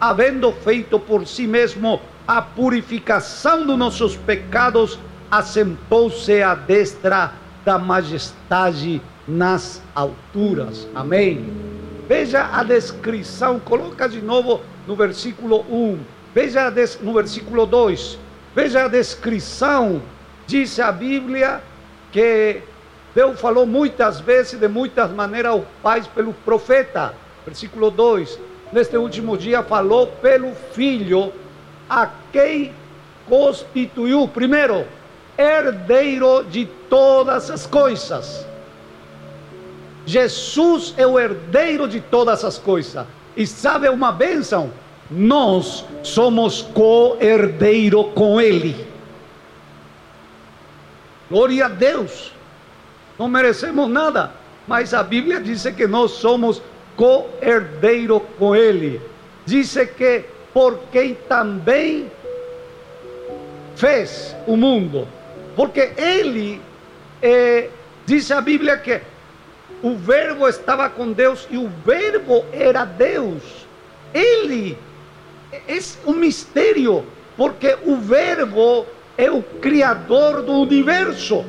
havendo 0.00 0.52
feito 0.52 0.98
por 0.98 1.26
si 1.26 1.46
mesmo 1.46 2.00
a 2.26 2.40
purificação 2.40 3.66
dos 3.66 3.78
nossos 3.78 4.16
pecados, 4.16 4.98
assentou-se 5.30 6.42
à 6.42 6.54
destra 6.54 7.32
da 7.64 7.78
majestade 7.78 9.00
nas 9.26 9.82
alturas. 9.94 10.86
Amém. 10.94 11.71
Veja 12.12 12.46
a 12.52 12.62
descrição, 12.62 13.58
coloca 13.58 14.06
de 14.06 14.20
novo 14.20 14.60
no 14.86 14.94
versículo 14.94 15.60
1, 15.60 15.98
veja 16.34 16.70
no 17.00 17.14
versículo 17.14 17.64
2, 17.64 18.18
veja 18.54 18.84
a 18.84 18.88
descrição, 18.88 20.02
diz 20.46 20.78
a 20.78 20.92
Bíblia 20.92 21.62
que 22.12 22.60
Deus 23.14 23.40
falou 23.40 23.64
muitas 23.64 24.20
vezes, 24.20 24.60
de 24.60 24.68
muitas 24.68 25.10
maneiras, 25.10 25.52
aos 25.52 25.64
pais 25.82 26.06
pelo 26.06 26.34
profeta. 26.34 27.14
Versículo 27.46 27.90
2: 27.90 28.38
Neste 28.74 28.98
último 28.98 29.38
dia 29.38 29.62
falou 29.62 30.06
pelo 30.06 30.54
filho, 30.74 31.32
a 31.88 32.10
quem 32.30 32.74
constituiu, 33.26 34.28
primeiro, 34.28 34.84
herdeiro 35.38 36.44
de 36.44 36.66
todas 36.90 37.50
as 37.50 37.66
coisas. 37.66 38.51
Jesus 40.04 40.94
é 40.96 41.06
o 41.06 41.18
herdeiro 41.18 41.86
de 41.86 42.00
todas 42.00 42.44
as 42.44 42.58
coisas. 42.58 43.06
E 43.36 43.46
sabe 43.46 43.88
uma 43.88 44.12
bênção? 44.12 44.70
Nós 45.10 45.84
somos 46.02 46.62
co-herdeiro 46.62 48.04
com 48.14 48.40
Ele. 48.40 48.86
Glória 51.30 51.66
a 51.66 51.68
Deus. 51.68 52.32
Não 53.18 53.28
merecemos 53.28 53.88
nada, 53.88 54.32
mas 54.66 54.92
a 54.92 55.02
Bíblia 55.02 55.40
diz 55.40 55.62
que 55.76 55.86
nós 55.86 56.12
somos 56.12 56.60
co-herdeiro 56.96 58.20
com 58.38 58.56
Ele. 58.56 59.00
Diz 59.46 59.74
que 59.96 60.24
por 60.52 60.78
quem 60.90 61.14
também 61.14 62.10
fez 63.76 64.34
o 64.46 64.56
mundo. 64.56 65.06
Porque 65.54 65.92
Ele, 65.96 66.60
eh, 67.20 67.68
diz 68.06 68.30
a 68.30 68.40
Bíblia 68.40 68.76
que 68.78 69.00
o 69.82 69.96
Verbo 69.96 70.48
estava 70.48 70.88
com 70.88 71.12
Deus 71.12 71.46
e 71.50 71.56
o 71.56 71.68
Verbo 71.84 72.44
era 72.52 72.84
Deus. 72.84 73.42
Ele 74.14 74.78
é 75.52 75.78
um 76.06 76.14
mistério, 76.14 77.04
porque 77.36 77.76
o 77.84 77.96
Verbo 77.96 78.86
é 79.18 79.30
o 79.30 79.42
Criador 79.42 80.42
do 80.42 80.52
universo. 80.52 81.44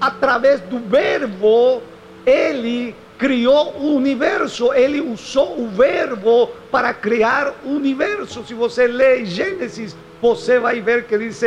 Através 0.00 0.60
do 0.60 0.78
Verbo, 0.78 1.82
ele 2.24 2.94
criou 3.18 3.74
o 3.76 3.96
universo, 3.96 4.72
ele 4.72 5.00
usou 5.00 5.60
o 5.60 5.68
Verbo 5.68 6.48
para 6.70 6.94
criar 6.94 7.54
o 7.64 7.70
universo. 7.70 8.44
Se 8.46 8.54
você 8.54 8.86
lê 8.86 9.24
Gênesis, 9.24 9.96
você 10.22 10.58
vai 10.58 10.80
ver 10.80 11.04
que 11.04 11.18
diz: 11.18 11.42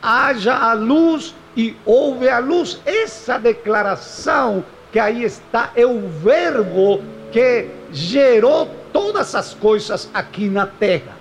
haja 0.00 0.54
a 0.54 0.72
luz 0.72 1.34
e 1.56 1.76
houve 1.84 2.28
a 2.28 2.38
luz. 2.38 2.80
Essa 2.86 3.38
declaração 3.38 4.64
que 4.92 4.98
aí 4.98 5.24
está 5.24 5.72
é 5.76 5.86
o 5.86 6.08
Verbo 6.08 7.02
que 7.30 7.66
gerou 7.92 8.68
todas 8.92 9.34
as 9.34 9.54
coisas 9.54 10.08
aqui 10.12 10.48
na 10.48 10.66
terra. 10.66 11.16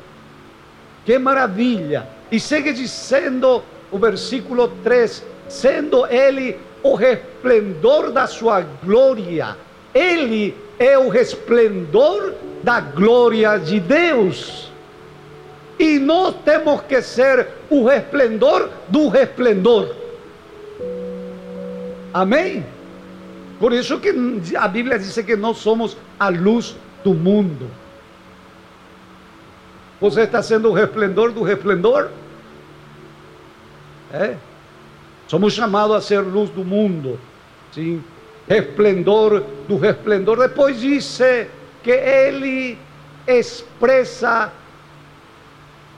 Que 1.05 1.17
maravilha! 1.17 2.07
E 2.31 2.39
segue 2.39 2.73
dizendo 2.73 3.63
o 3.91 3.97
versículo 3.97 4.67
3: 4.83 5.23
sendo 5.47 6.05
ele 6.07 6.59
o 6.83 6.95
resplendor 6.95 8.11
da 8.11 8.27
sua 8.27 8.61
glória, 8.61 9.57
ele 9.93 10.55
é 10.79 10.97
o 10.97 11.09
resplendor 11.09 12.33
da 12.63 12.79
glória 12.79 13.57
de 13.57 13.79
Deus. 13.79 14.71
E 15.79 15.99
nós 15.99 16.35
temos 16.43 16.81
que 16.81 17.01
ser 17.01 17.47
o 17.69 17.85
resplendor 17.85 18.69
do 18.87 19.07
resplendor. 19.09 19.95
Amém? 22.13 22.65
Por 23.59 23.73
isso 23.73 23.99
que 23.99 24.13
a 24.55 24.67
Bíblia 24.67 24.99
diz 24.99 25.15
que 25.17 25.35
nós 25.35 25.57
somos 25.57 25.97
a 26.19 26.29
luz 26.29 26.75
do 27.03 27.13
mundo. 27.13 27.69
Você 29.99 30.21
está 30.21 30.43
sendo 30.43 30.69
o 30.69 30.73
resplendor 30.73 31.31
do 31.31 31.41
resplendor? 31.41 32.09
É. 34.11 34.35
Somos 35.27 35.53
chamados 35.53 35.95
a 35.95 36.01
ser 36.01 36.19
luz 36.19 36.49
do 36.51 36.63
mundo. 36.63 37.19
Sim. 37.71 38.03
Resplendor 38.47 39.43
do 39.67 39.77
resplendor. 39.77 40.37
Depois 40.37 40.79
disse 40.79 41.47
que 41.83 41.91
ele 41.91 42.77
expressa, 43.25 44.53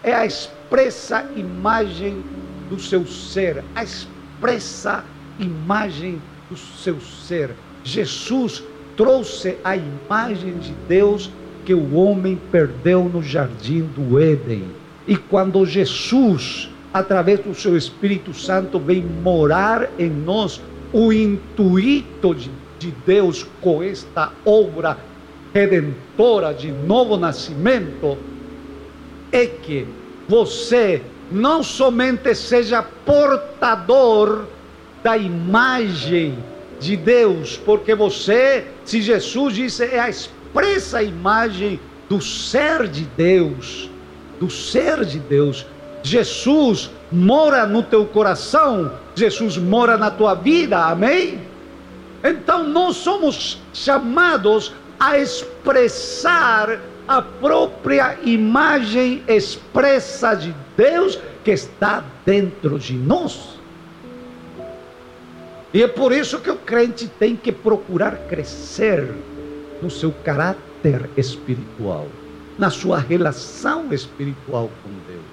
é 0.01 0.13
a 0.13 0.25
expressa 0.25 1.29
imagem 1.35 2.23
do 2.69 2.79
seu 2.79 3.05
ser. 3.05 3.63
A 3.75 3.83
expressa 3.83 5.03
imagem 5.37 6.13
do 6.13 6.38
seu 6.55 6.99
ser. 6.99 7.51
Jesus 7.83 8.63
trouxe 8.95 9.57
a 9.63 9.75
imagem 9.77 10.57
de 10.57 10.73
Deus 10.87 11.31
que 11.65 11.73
o 11.73 11.95
homem 11.95 12.39
perdeu 12.51 13.03
no 13.05 13.21
jardim 13.21 13.81
do 13.95 14.19
Éden. 14.19 14.65
E 15.07 15.15
quando 15.15 15.65
Jesus, 15.65 16.69
através 16.93 17.39
do 17.39 17.53
seu 17.53 17.77
Espírito 17.77 18.33
Santo, 18.33 18.79
vem 18.79 19.01
morar 19.01 19.89
em 19.97 20.09
nós, 20.09 20.61
o 20.91 21.13
intuito 21.13 22.33
de, 22.33 22.49
de 22.77 22.91
Deus 23.05 23.45
com 23.61 23.83
esta 23.83 24.31
obra 24.45 24.97
redentora 25.53 26.53
de 26.53 26.71
novo 26.71 27.17
nascimento 27.17 28.17
é 29.31 29.45
que 29.45 29.87
você 30.27 31.01
não 31.31 31.63
somente 31.63 32.33
seja 32.35 32.81
portador 32.81 34.45
da 35.03 35.17
imagem 35.17 36.37
de 36.79 36.95
Deus, 36.95 37.57
porque 37.57 37.93
você, 37.93 38.65
se 38.85 39.01
Jesus 39.01 39.55
disse, 39.55 39.83
é 39.83 39.99
a 39.99 40.09
expressa 40.09 41.03
imagem 41.03 41.79
do 42.07 42.21
ser 42.21 42.87
de 42.87 43.03
Deus, 43.17 43.89
do 44.39 44.49
ser 44.49 45.05
de 45.05 45.19
Deus. 45.19 45.65
Jesus 46.01 46.89
mora 47.11 47.65
no 47.65 47.83
teu 47.83 48.05
coração, 48.05 48.91
Jesus 49.15 49.57
mora 49.57 49.97
na 49.97 50.09
tua 50.09 50.33
vida, 50.33 50.77
amém? 50.85 51.39
Então 52.23 52.63
nós 52.63 52.95
somos 52.97 53.59
chamados 53.73 54.73
a 54.99 55.17
expressar 55.17 56.79
a 57.07 57.21
própria 57.21 58.17
imagem 58.23 59.23
expressa 59.27 60.35
de 60.35 60.53
Deus 60.77 61.19
que 61.43 61.51
está 61.51 62.03
dentro 62.25 62.77
de 62.77 62.93
nós. 62.93 63.58
E 65.73 65.83
é 65.83 65.88
por 65.88 66.11
isso 66.11 66.39
que 66.39 66.49
o 66.49 66.57
crente 66.57 67.07
tem 67.07 67.35
que 67.35 67.51
procurar 67.51 68.17
crescer 68.27 69.07
no 69.81 69.89
seu 69.89 70.11
caráter 70.23 71.09
espiritual, 71.15 72.07
na 72.57 72.71
sua 72.71 72.97
relação 72.97 73.93
espiritual 73.93 74.71
com 74.83 74.89
Deus. 75.07 75.23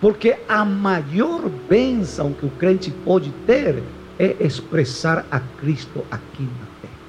Porque 0.00 0.36
a 0.48 0.64
maior 0.64 1.48
bênção 1.68 2.32
que 2.32 2.46
o 2.46 2.50
crente 2.50 2.90
pode 3.04 3.30
ter 3.46 3.82
é 4.18 4.36
expressar 4.38 5.26
a 5.30 5.40
Cristo 5.40 6.04
aqui 6.10 6.42
na 6.42 6.66
terra. 6.80 7.00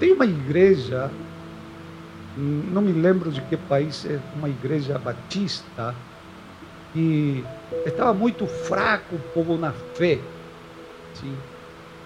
Tem 0.00 0.12
uma 0.12 0.24
igreja, 0.26 1.10
não 2.36 2.82
me 2.82 2.92
lembro 2.92 3.30
de 3.30 3.40
que 3.42 3.56
país, 3.56 4.06
é 4.06 4.18
uma 4.36 4.48
igreja 4.48 4.98
batista, 4.98 5.94
e 6.94 7.44
estava 7.86 8.12
muito 8.12 8.46
fraco 8.46 9.16
o 9.16 9.18
povo 9.34 9.56
na 9.56 9.72
fé. 9.72 10.18
Sim. 11.14 11.34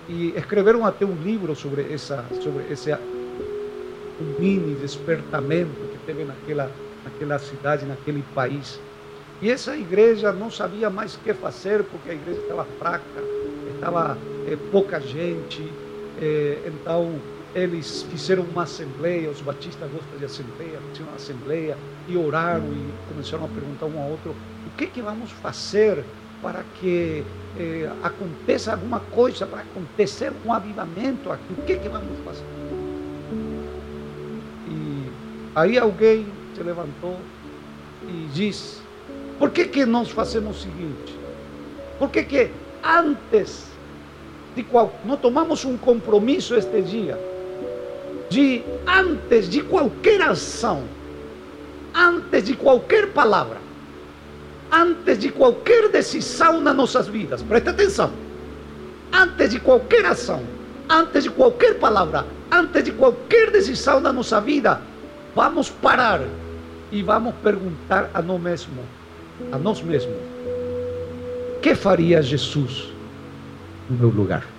E 0.08 0.32
escreveram 0.36 0.86
até 0.86 1.04
um 1.04 1.14
livro 1.14 1.54
sobre, 1.56 1.92
essa, 1.92 2.24
sobre 2.40 2.64
esse 2.70 2.92
um 2.92 4.40
mini 4.40 4.74
despertamento 4.76 5.74
que 5.90 5.98
teve 6.06 6.24
naquela, 6.24 6.70
naquela 7.04 7.38
cidade, 7.38 7.84
naquele 7.84 8.22
país. 8.34 8.80
E 9.42 9.50
essa 9.50 9.76
igreja 9.76 10.32
não 10.32 10.50
sabia 10.50 10.88
mais 10.88 11.14
o 11.14 11.18
que 11.18 11.34
fazer, 11.34 11.84
porque 11.84 12.10
a 12.10 12.14
igreja 12.14 12.40
estava 12.40 12.64
fraca, 12.78 13.04
estava 13.74 14.16
é, 14.46 14.56
pouca 14.70 15.00
gente. 15.00 15.70
É, 16.20 16.58
então, 16.66 17.20
eles 17.54 18.02
fizeram 18.04 18.44
uma 18.44 18.62
assembleia, 18.62 19.28
os 19.28 19.40
batistas 19.40 19.90
gostam 19.90 20.18
de 20.18 20.24
assembleia, 20.24 20.78
fizeram 20.92 21.08
uma 21.08 21.16
assembleia 21.16 21.76
e 22.08 22.16
oraram 22.16 22.64
e 22.72 23.12
começaram 23.12 23.44
a 23.44 23.48
perguntar 23.48 23.86
um 23.86 24.00
ao 24.00 24.10
outro 24.10 24.34
que, 24.76 24.86
que 24.86 25.00
vamos 25.00 25.30
fazer 25.30 26.04
para 26.42 26.62
que 26.78 27.24
eh, 27.58 27.90
aconteça 28.02 28.72
alguma 28.72 29.00
coisa, 29.00 29.46
para 29.46 29.60
acontecer 29.60 30.32
um 30.44 30.52
avivamento 30.52 31.32
aqui, 31.32 31.52
o 31.56 31.62
que, 31.62 31.76
que 31.76 31.88
vamos 31.88 32.18
fazer? 32.24 32.44
E 34.68 35.10
aí 35.54 35.78
alguém 35.78 36.26
se 36.54 36.62
levantou 36.62 37.18
e 38.06 38.28
disse, 38.32 38.82
por 39.38 39.50
que, 39.50 39.64
que 39.64 39.86
nós 39.86 40.10
fazemos 40.10 40.58
o 40.58 40.60
seguinte? 40.60 41.18
Por 41.98 42.10
que, 42.10 42.22
que 42.22 42.50
antes 42.84 43.66
de 44.54 44.62
qual, 44.62 44.92
nós 45.04 45.20
tomamos 45.20 45.64
um 45.64 45.76
compromisso 45.76 46.54
este 46.54 46.82
dia, 46.82 47.18
de 48.28 48.62
antes 48.86 49.48
de 49.48 49.62
qualquer 49.62 50.20
ação, 50.22 50.84
antes 51.94 52.44
de 52.44 52.54
qualquer 52.54 53.12
palavra, 53.12 53.65
antes 54.72 55.18
de 55.18 55.30
qualquer 55.30 55.88
decisão 55.88 56.60
nas 56.60 56.74
nossas 56.74 57.08
vidas, 57.08 57.42
preste 57.42 57.68
atenção, 57.68 58.12
antes 59.12 59.50
de 59.50 59.60
qualquer 59.60 60.04
ação, 60.06 60.42
antes 60.88 61.24
de 61.24 61.30
qualquer 61.30 61.78
palavra, 61.78 62.26
antes 62.50 62.84
de 62.84 62.92
qualquer 62.92 63.50
decisão 63.50 64.00
na 64.00 64.12
nossa 64.12 64.40
vida, 64.40 64.80
vamos 65.34 65.70
parar 65.70 66.22
e 66.92 67.02
vamos 67.02 67.34
perguntar 67.42 68.10
a 68.12 68.22
nós 68.22 68.40
mesmos, 68.40 68.84
a 69.52 69.58
nós 69.58 69.82
mesmos, 69.82 70.16
que 71.62 71.74
faria 71.74 72.22
Jesus 72.22 72.92
no 73.88 73.96
meu 73.96 74.08
lugar? 74.08 74.56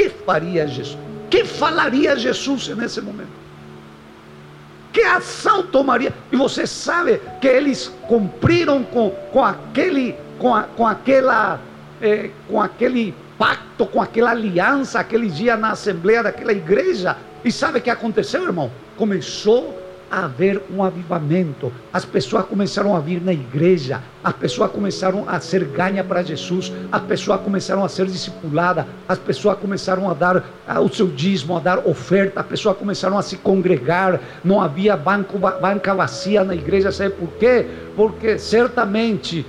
que 0.00 0.08
faria 0.08 0.66
Jesus? 0.66 0.98
Que 1.28 1.44
falaria 1.44 2.16
Jesus 2.16 2.68
nesse 2.68 3.02
momento? 3.02 3.39
Que 4.92 5.02
ação 5.02 5.62
tomaria? 5.62 6.12
E 6.32 6.36
você 6.36 6.66
sabe 6.66 7.20
que 7.40 7.46
eles 7.46 7.92
cumpriram 8.08 8.82
com, 8.82 9.10
com 9.32 9.44
aquele, 9.44 10.16
com, 10.38 10.54
a, 10.54 10.64
com 10.64 10.86
aquela, 10.86 11.60
eh, 12.02 12.30
com 12.48 12.60
aquele 12.60 13.14
pacto, 13.38 13.86
com 13.86 14.02
aquela 14.02 14.32
aliança, 14.32 14.98
aquele 14.98 15.28
dia 15.28 15.56
na 15.56 15.70
assembleia 15.70 16.22
daquela 16.22 16.52
igreja. 16.52 17.16
E 17.44 17.52
sabe 17.52 17.78
o 17.78 17.82
que 17.82 17.90
aconteceu, 17.90 18.42
irmão? 18.42 18.70
Começou 18.96 19.78
a 20.10 20.24
haver 20.24 20.62
um 20.70 20.82
avivamento. 20.82 21.72
As 21.92 22.04
pessoas 22.04 22.44
começaram 22.46 22.96
a 22.96 23.00
vir 23.00 23.22
na 23.22 23.32
igreja, 23.32 24.02
as 24.24 24.32
pessoas 24.32 24.70
começaram 24.70 25.24
a 25.28 25.38
ser 25.38 25.64
ganha 25.64 26.02
para 26.02 26.22
Jesus, 26.22 26.72
as 26.90 27.02
pessoas 27.02 27.40
começaram 27.40 27.84
a 27.84 27.88
ser 27.88 28.06
discipuladas, 28.06 28.84
as 29.08 29.18
pessoas 29.18 29.58
começaram 29.58 30.10
a 30.10 30.14
dar 30.14 30.44
o 30.82 30.88
seu 30.88 31.06
dízimo, 31.06 31.56
a 31.56 31.60
dar 31.60 31.86
oferta, 31.86 32.40
as 32.40 32.46
pessoas 32.46 32.76
começaram 32.76 33.16
a 33.16 33.22
se 33.22 33.36
congregar, 33.36 34.20
não 34.42 34.60
havia 34.60 34.96
banco, 34.96 35.38
banca 35.38 35.94
vazia 35.94 36.42
na 36.42 36.54
igreja, 36.54 36.90
sabe 36.90 37.10
por 37.14 37.28
quê? 37.34 37.66
Porque 37.94 38.38
certamente 38.38 39.46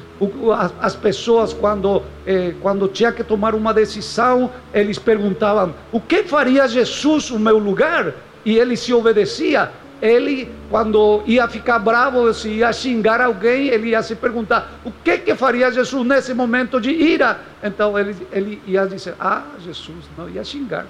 as, 0.55 0.73
as 0.79 0.95
pessoas, 0.95 1.53
quando, 1.53 2.03
eh, 2.27 2.53
quando 2.61 2.87
tinha 2.87 3.11
que 3.11 3.23
tomar 3.23 3.55
uma 3.55 3.73
decisão, 3.73 4.51
eles 4.73 4.99
perguntavam: 4.99 5.73
o 5.91 5.99
que 5.99 6.23
faria 6.23 6.67
Jesus 6.67 7.31
no 7.31 7.39
meu 7.39 7.57
lugar? 7.57 8.13
E 8.43 8.57
ele 8.57 8.75
se 8.75 8.91
obedecia 8.91 9.69
ele, 10.01 10.51
quando 10.69 11.21
ia 11.27 11.47
ficar 11.47 11.77
bravo, 11.77 12.33
se 12.33 12.49
ia 12.49 12.73
xingar 12.73 13.21
alguém, 13.21 13.67
ele 13.67 13.89
ia 13.89 14.01
se 14.01 14.15
perguntar: 14.15 14.71
o 14.83 14.91
que, 14.91 15.19
que 15.19 15.35
faria 15.35 15.71
Jesus 15.71 16.05
nesse 16.05 16.33
momento 16.33 16.81
de 16.81 16.89
ira? 16.89 17.39
Então 17.61 17.97
ele, 17.97 18.15
ele 18.31 18.61
ia 18.65 18.87
dizer: 18.87 19.13
ah, 19.19 19.43
Jesus 19.59 20.05
não 20.17 20.27
ia 20.27 20.43
xingar. 20.43 20.85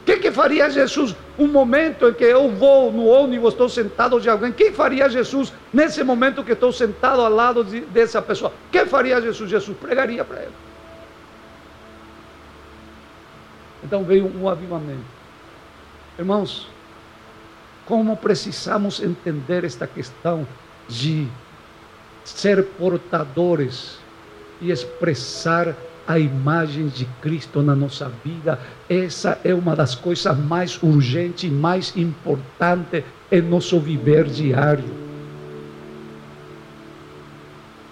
O 0.00 0.04
que, 0.04 0.18
que 0.18 0.30
faria 0.30 0.70
Jesus 0.70 1.14
um 1.38 1.46
momento 1.46 2.08
em 2.08 2.14
que 2.14 2.24
eu 2.24 2.48
vou 2.50 2.92
no 2.92 3.06
ônibus, 3.06 3.52
estou 3.52 3.68
sentado 3.68 4.20
de 4.20 4.28
alguém? 4.28 4.52
Quem 4.52 4.72
faria 4.72 5.08
Jesus 5.08 5.52
nesse 5.72 6.02
momento 6.04 6.44
que 6.44 6.52
estou 6.52 6.72
sentado 6.72 7.22
ao 7.22 7.30
lado 7.30 7.64
de, 7.64 7.80
dessa 7.80 8.22
pessoa? 8.22 8.52
Que 8.70 8.84
faria 8.86 9.20
Jesus? 9.20 9.50
Jesus 9.50 9.76
pregaria 9.78 10.24
para 10.24 10.42
ele. 10.42 10.52
Então 13.84 14.04
veio 14.04 14.26
um 14.26 14.48
avivamento. 14.48 15.21
Irmãos, 16.18 16.68
como 17.86 18.16
precisamos 18.16 19.00
entender 19.02 19.64
esta 19.64 19.86
questão 19.86 20.46
de 20.88 21.26
ser 22.24 22.64
portadores 22.64 23.98
e 24.60 24.70
expressar 24.70 25.74
a 26.06 26.18
imagem 26.18 26.88
de 26.88 27.04
Cristo 27.20 27.62
na 27.62 27.74
nossa 27.74 28.10
vida. 28.24 28.58
Essa 28.88 29.38
é 29.44 29.54
uma 29.54 29.74
das 29.74 29.94
coisas 29.94 30.36
mais 30.38 30.80
urgentes 30.82 31.44
e 31.44 31.52
mais 31.52 31.96
importantes 31.96 33.04
em 33.30 33.40
nosso 33.40 33.78
viver 33.80 34.24
diário. 34.24 35.02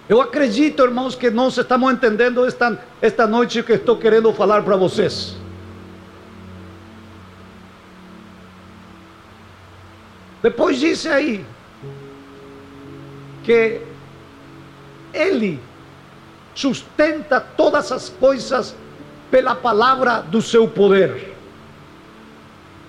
Eu 0.08 0.20
acredito, 0.20 0.82
irmãos, 0.82 1.14
que 1.14 1.30
nós 1.30 1.56
estamos 1.56 1.92
entendendo 1.92 2.44
esta, 2.44 2.78
esta 3.00 3.28
noite 3.28 3.62
que 3.62 3.74
estou 3.74 3.96
querendo 3.96 4.32
falar 4.32 4.62
para 4.62 4.76
vocês. 4.76 5.36
Depois 10.42 10.78
disse 10.78 11.08
aí 11.08 11.44
que 13.44 13.80
Ele 15.12 15.60
sustenta 16.54 17.40
todas 17.40 17.92
as 17.92 18.08
coisas 18.08 18.74
pela 19.30 19.54
palavra 19.54 20.20
do 20.20 20.40
seu 20.42 20.66
poder. 20.66 21.30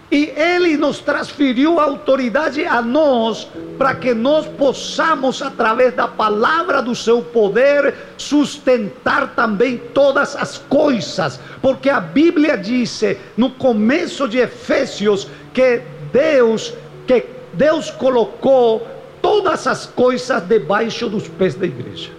E 0.10 0.26
Ele 0.36 0.76
nos 0.76 1.00
transferiu 1.00 1.80
autoridade 1.80 2.66
a 2.66 2.82
nós 2.82 3.48
para 3.78 3.96
que 3.96 4.14
nós 4.14 4.46
possamos, 4.46 5.42
através 5.42 5.94
da 5.94 6.06
palavra 6.06 6.82
do 6.82 6.94
seu 6.94 7.22
poder, 7.22 7.96
sustentar 8.18 9.34
também 9.36 9.78
todas 9.94 10.36
as 10.36 10.58
coisas. 10.58 11.40
Porque 11.62 11.90
a 11.90 12.02
Bíblia 12.02 12.58
diz 12.58 13.02
no 13.38 13.52
começo 13.52 14.28
de 14.28 14.40
Efésios 14.40 15.28
que 15.54 15.82
Deus, 16.12 16.74
que 17.08 17.26
Deus 17.54 17.90
colocou 17.92 18.88
todas 19.22 19.68
as 19.68 19.86
coisas 19.86 20.42
debaixo 20.44 21.10
dos 21.10 21.28
pés 21.28 21.56
da 21.56 21.66
igreja. 21.66 22.12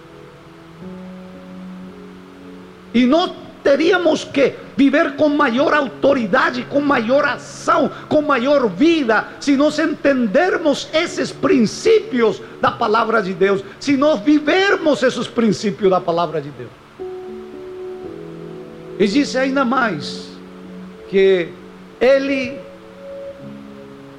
E 2.93 3.05
nós 3.05 3.31
teríamos 3.63 4.23
que 4.23 4.53
viver 4.75 5.15
com 5.15 5.29
maior 5.29 5.73
autoridade, 5.73 6.63
com 6.69 6.81
maior 6.81 7.25
ação, 7.25 7.89
com 8.09 8.21
maior 8.21 8.67
vida, 8.69 9.25
se 9.39 9.55
nós 9.55 9.79
entendermos 9.79 10.89
esses 10.93 11.31
princípios 11.31 12.41
da 12.61 12.71
palavra 12.71 13.21
de 13.21 13.33
Deus, 13.33 13.63
se 13.79 13.95
nós 13.95 14.19
vivermos 14.19 15.01
esses 15.01 15.27
princípios 15.27 15.89
da 15.89 16.01
palavra 16.01 16.41
de 16.41 16.49
Deus. 16.49 16.69
E 18.99 19.07
diz 19.07 19.35
ainda 19.35 19.65
mais 19.65 20.29
que 21.09 21.49
ele, 21.99 22.59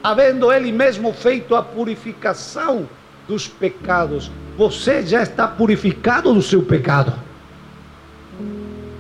havendo 0.05 0.53
ele 0.53 0.71
mesmo 0.71 1.15
feito 1.15 1.57
a 1.57 1.63
purificação 1.63 2.87
dos 3.27 3.49
pecados, 3.49 4.31
você 4.55 5.03
já 5.03 5.23
está 5.23 5.49
purificado 5.49 6.35
do 6.35 6.43
seu 6.43 6.63
pecado. 6.63 7.15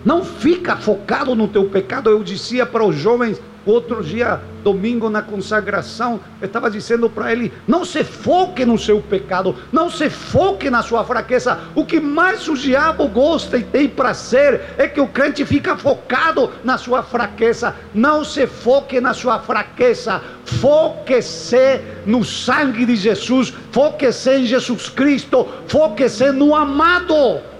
Não 0.03 0.25
fica 0.25 0.77
focado 0.77 1.35
no 1.35 1.47
teu 1.47 1.69
pecado. 1.69 2.09
Eu 2.09 2.25
dizia 2.25 2.65
para 2.65 2.83
os 2.83 2.97
jovens 2.97 3.39
outro 3.67 4.03
dia, 4.03 4.41
domingo 4.65 5.11
na 5.11 5.21
consagração, 5.21 6.19
eu 6.41 6.47
estava 6.47 6.71
dizendo 6.71 7.09
para 7.11 7.31
ele: 7.31 7.53
não 7.69 7.85
se 7.85 8.03
foque 8.03 8.65
no 8.65 8.79
seu 8.79 9.01
pecado, 9.01 9.55
não 9.71 9.91
se 9.91 10.09
foque 10.09 10.71
na 10.71 10.83
sua 10.83 11.05
fraqueza. 11.05 11.61
O 11.75 11.85
que 11.85 12.01
mais 12.01 12.49
o 12.49 12.57
diabo 12.57 13.07
gosta 13.07 13.59
e 13.59 13.63
tem 13.63 13.89
prazer 13.89 14.61
é 14.79 14.89
que 14.89 15.01
o 15.01 15.07
crente 15.07 15.45
fica 15.45 15.77
focado 15.77 16.51
na 16.65 16.79
sua 16.79 17.03
fraqueza. 17.03 17.77
Não 17.95 18.25
se 18.25 18.47
foque 18.47 19.01
na 19.01 19.13
sua 19.13 19.39
fraqueza, 19.39 20.23
foque-se 20.45 21.81
no 22.07 22.25
sangue 22.25 22.87
de 22.87 22.97
Jesus, 22.97 23.53
foque-se 23.71 24.39
em 24.39 24.47
Jesus 24.47 24.89
Cristo, 24.89 25.47
foque-se 25.69 26.33
no 26.33 26.55
amado. 26.55 27.54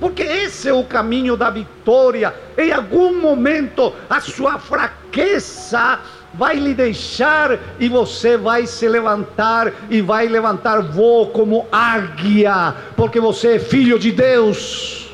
Porque 0.00 0.22
esse 0.22 0.68
é 0.68 0.72
o 0.72 0.82
caminho 0.82 1.36
da 1.36 1.50
vitória. 1.50 2.34
Em 2.56 2.72
algum 2.72 3.20
momento, 3.20 3.92
a 4.08 4.18
sua 4.20 4.58
fraqueza 4.58 6.00
vai 6.32 6.56
lhe 6.56 6.72
deixar 6.72 7.58
e 7.78 7.88
você 7.88 8.36
vai 8.36 8.66
se 8.66 8.88
levantar 8.88 9.72
e 9.90 10.00
vai 10.00 10.26
levantar 10.26 10.80
voo 10.80 11.26
como 11.26 11.66
águia, 11.70 12.74
porque 12.96 13.20
você 13.20 13.56
é 13.56 13.58
filho 13.58 13.98
de 13.98 14.10
Deus. 14.10 15.10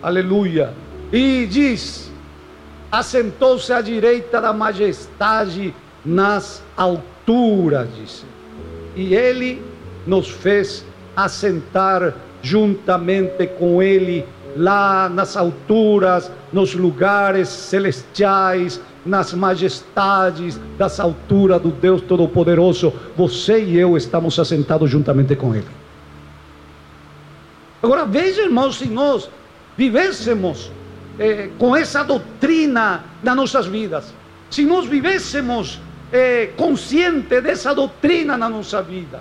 Aleluia. 0.00 0.72
E 1.12 1.46
diz: 1.50 2.12
assentou-se 2.92 3.72
à 3.72 3.80
direita 3.80 4.40
da 4.40 4.52
majestade 4.52 5.74
nas 6.04 6.62
alturas, 6.76 7.88
disse. 7.96 8.24
E 8.94 9.14
ele 9.14 9.60
nos 10.06 10.28
fez 10.28 10.84
assentar 11.16 12.14
juntamente 12.42 13.46
com 13.58 13.82
Ele 13.82 14.24
lá 14.56 15.08
nas 15.08 15.36
alturas, 15.36 16.30
nos 16.52 16.74
lugares 16.74 17.48
celestiais, 17.48 18.80
nas 19.04 19.32
majestades 19.32 20.58
das 20.78 20.98
alturas 20.98 21.60
do 21.60 21.70
Deus 21.70 22.02
Todo-Poderoso. 22.02 22.92
Você 23.16 23.62
e 23.62 23.78
eu 23.78 23.96
estamos 23.96 24.38
assentados 24.38 24.90
juntamente 24.90 25.36
com 25.36 25.54
Ele. 25.54 25.66
Agora 27.82 28.04
veja, 28.04 28.42
irmãos, 28.42 28.78
se 28.78 28.86
nós 28.86 29.28
vivêssemos 29.76 30.70
eh, 31.18 31.50
com 31.58 31.76
essa 31.76 32.02
doutrina 32.02 33.04
nas 33.22 33.36
nossas 33.36 33.66
vidas, 33.66 34.12
se 34.50 34.64
nós 34.64 34.86
vivêssemos 34.86 35.80
eh, 36.12 36.50
consciente 36.56 37.40
dessa 37.40 37.74
doutrina 37.74 38.36
na 38.36 38.48
nossa 38.48 38.82
vida, 38.82 39.20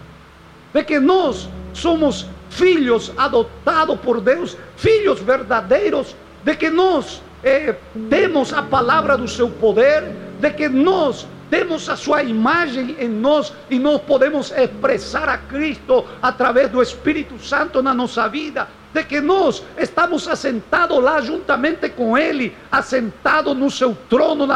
de 0.76 0.84
que 0.84 1.00
nós 1.00 1.48
somos 1.74 2.28
filhos 2.50 3.10
adotados 3.16 3.98
por 4.02 4.20
Deus, 4.20 4.58
filhos 4.76 5.22
verdadeiros, 5.22 6.14
de 6.44 6.54
que 6.54 6.70
nós 6.70 7.22
eh, 7.42 7.74
temos 8.10 8.52
a 8.52 8.62
palavra 8.62 9.18
do 9.18 9.26
seu 9.26 9.50
poder, 9.50 10.04
de 10.38 10.52
que 10.52 10.68
nós 10.68 11.26
temos 11.50 11.88
a 11.88 11.96
sua 11.96 12.24
imagem 12.24 12.98
em 13.00 13.08
nós 13.08 13.54
e 13.70 13.80
nós 13.80 14.02
podemos 14.02 14.52
expressar 14.52 15.30
a 15.30 15.38
Cristo 15.38 16.04
através 16.22 16.70
do 16.70 16.82
Espírito 16.82 17.40
Santo 17.40 17.82
na 17.82 17.94
nossa 17.94 18.28
vida, 18.28 18.68
de 18.96 19.04
que 19.04 19.20
nós 19.20 19.62
estamos 19.78 20.26
assentados 20.26 21.04
lá 21.04 21.20
juntamente 21.20 21.90
com 21.90 22.18
Ele, 22.18 22.56
assentados 22.72 23.56
no 23.56 23.70
seu 23.70 23.96
trono 24.10 24.48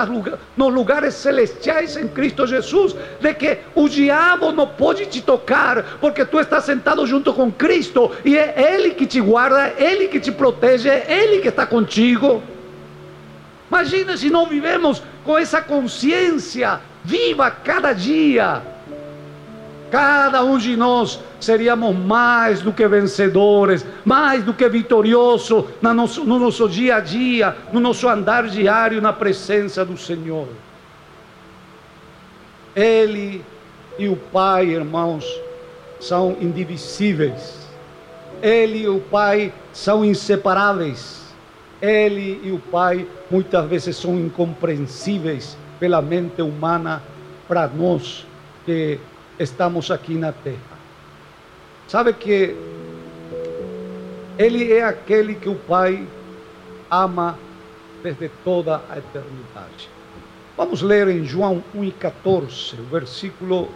nos 0.55 0.73
lugares 0.73 1.15
celestiais 1.15 1.97
em 1.97 2.07
Cristo 2.07 2.47
Jesus, 2.47 2.95
de 3.19 3.33
que 3.33 3.57
o 3.75 3.89
diabo 3.89 4.53
não 4.53 4.65
pode 4.65 5.07
te 5.07 5.21
tocar, 5.21 5.83
porque 5.99 6.23
tu 6.23 6.39
estás 6.39 6.63
sentado 6.63 7.05
junto 7.05 7.33
com 7.33 7.51
Cristo 7.51 8.11
e 8.23 8.37
é 8.37 8.55
Ele 8.73 8.91
que 8.91 9.05
te 9.05 9.19
guarda, 9.19 9.73
é 9.77 9.91
Ele 9.91 10.07
que 10.07 10.21
te 10.21 10.31
protege, 10.31 10.87
é 10.87 11.05
Ele 11.09 11.41
que 11.41 11.49
está 11.49 11.65
contigo. 11.65 12.41
Imagina 13.69 14.15
se 14.15 14.29
não 14.29 14.45
vivemos 14.45 15.03
com 15.25 15.37
essa 15.37 15.61
consciência 15.61 16.79
viva 17.03 17.51
cada 17.51 17.91
dia. 17.91 18.61
Cada 19.91 20.43
um 20.43 20.57
de 20.57 20.77
nós 20.77 21.19
seríamos 21.39 21.95
mais 21.95 22.61
do 22.61 22.71
que 22.71 22.87
vencedores, 22.87 23.85
mais 24.05 24.43
do 24.43 24.53
que 24.53 24.69
nosso, 25.81 26.23
no 26.25 26.39
nosso 26.39 26.69
dia 26.69 26.97
a 26.97 26.99
dia, 26.99 27.55
no 27.73 27.79
nosso 27.79 28.07
andar 28.07 28.47
diário 28.47 29.01
na 29.01 29.11
presença 29.11 29.83
do 29.83 29.97
Senhor. 29.97 30.47
Ele 32.75 33.43
e 33.97 34.07
o 34.07 34.15
Pai, 34.15 34.67
irmãos, 34.67 35.25
são 35.99 36.37
indivisíveis. 36.39 37.67
Ele 38.41 38.83
e 38.83 38.87
o 38.87 38.99
Pai 38.99 39.51
são 39.73 40.05
inseparáveis. 40.05 41.19
Ele 41.81 42.39
e 42.43 42.51
o 42.51 42.59
Pai 42.59 43.07
muitas 43.29 43.65
vezes 43.65 43.97
são 43.97 44.17
incompreensíveis 44.19 45.57
pela 45.79 46.01
mente 46.01 46.41
humana 46.41 47.01
para 47.47 47.67
nós 47.67 48.25
que 48.65 48.99
estamos 49.39 49.89
aqui 49.89 50.15
na 50.15 50.31
terra. 50.33 50.77
Sabe 51.87 52.13
que 52.13 52.55
Ele 54.37 54.73
é 54.73 54.83
aquele 54.83 55.33
que 55.33 55.49
o 55.49 55.55
Pai 55.55 56.05
ama 56.91 57.39
desde 58.03 58.29
toda 58.43 58.81
a 58.89 58.97
eternidade. 58.97 59.89
Vamos 60.57 60.81
ler 60.81 61.07
em 61.07 61.23
João 61.23 61.63
1,14, 61.73 62.79
o 62.79 62.83
versículo 62.83 63.69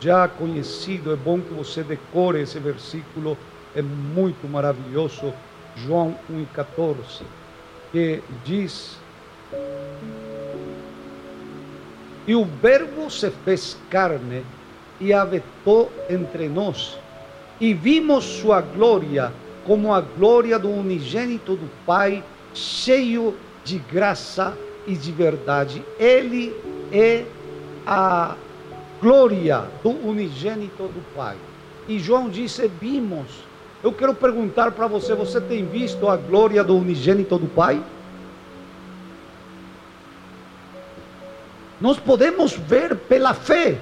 já 0.00 0.26
conhecido. 0.26 1.12
É 1.12 1.16
bom 1.16 1.38
que 1.40 1.52
você 1.52 1.82
decore 1.82 2.40
esse 2.40 2.58
versículo, 2.58 3.36
é 3.74 3.82
muito 3.82 4.48
maravilhoso. 4.48 5.34
João 5.76 6.16
1,14, 6.32 7.22
que 7.92 8.22
diz: 8.44 8.98
E 12.26 12.34
o 12.34 12.44
Verbo 12.44 13.10
se 13.10 13.30
fez 13.30 13.78
carne 13.90 14.42
e 15.00 15.12
habitou 15.12 15.90
entre 16.08 16.48
nós, 16.48 16.98
e 17.60 17.72
vimos 17.74 18.24
sua 18.24 18.60
glória, 18.60 19.32
como 19.64 19.92
a 19.92 20.00
glória 20.00 20.58
do 20.58 20.70
unigênito 20.70 21.56
do 21.56 21.70
Pai, 21.86 22.22
cheio 22.54 23.34
de 23.64 23.78
graça 23.78 24.56
e 24.86 24.94
de 24.94 25.12
verdade. 25.12 25.82
Ele 25.98 26.54
é 26.92 27.24
a 27.86 28.34
glória 29.00 29.64
do 29.82 29.90
unigênito 29.90 30.84
do 30.84 31.02
Pai. 31.14 31.36
E 31.88 31.98
João 31.98 32.28
disse: 32.28 32.68
Vimos. 32.80 33.50
Eu 33.82 33.92
quero 33.92 34.14
perguntar 34.14 34.72
para 34.72 34.86
você: 34.86 35.14
você 35.14 35.40
tem 35.40 35.64
visto 35.66 36.08
a 36.08 36.16
glória 36.16 36.62
do 36.62 36.76
unigênito 36.76 37.38
do 37.38 37.46
Pai? 37.46 37.82
Nós 41.80 41.98
podemos 41.98 42.52
ver 42.52 42.94
pela 42.94 43.32
fé. 43.32 43.78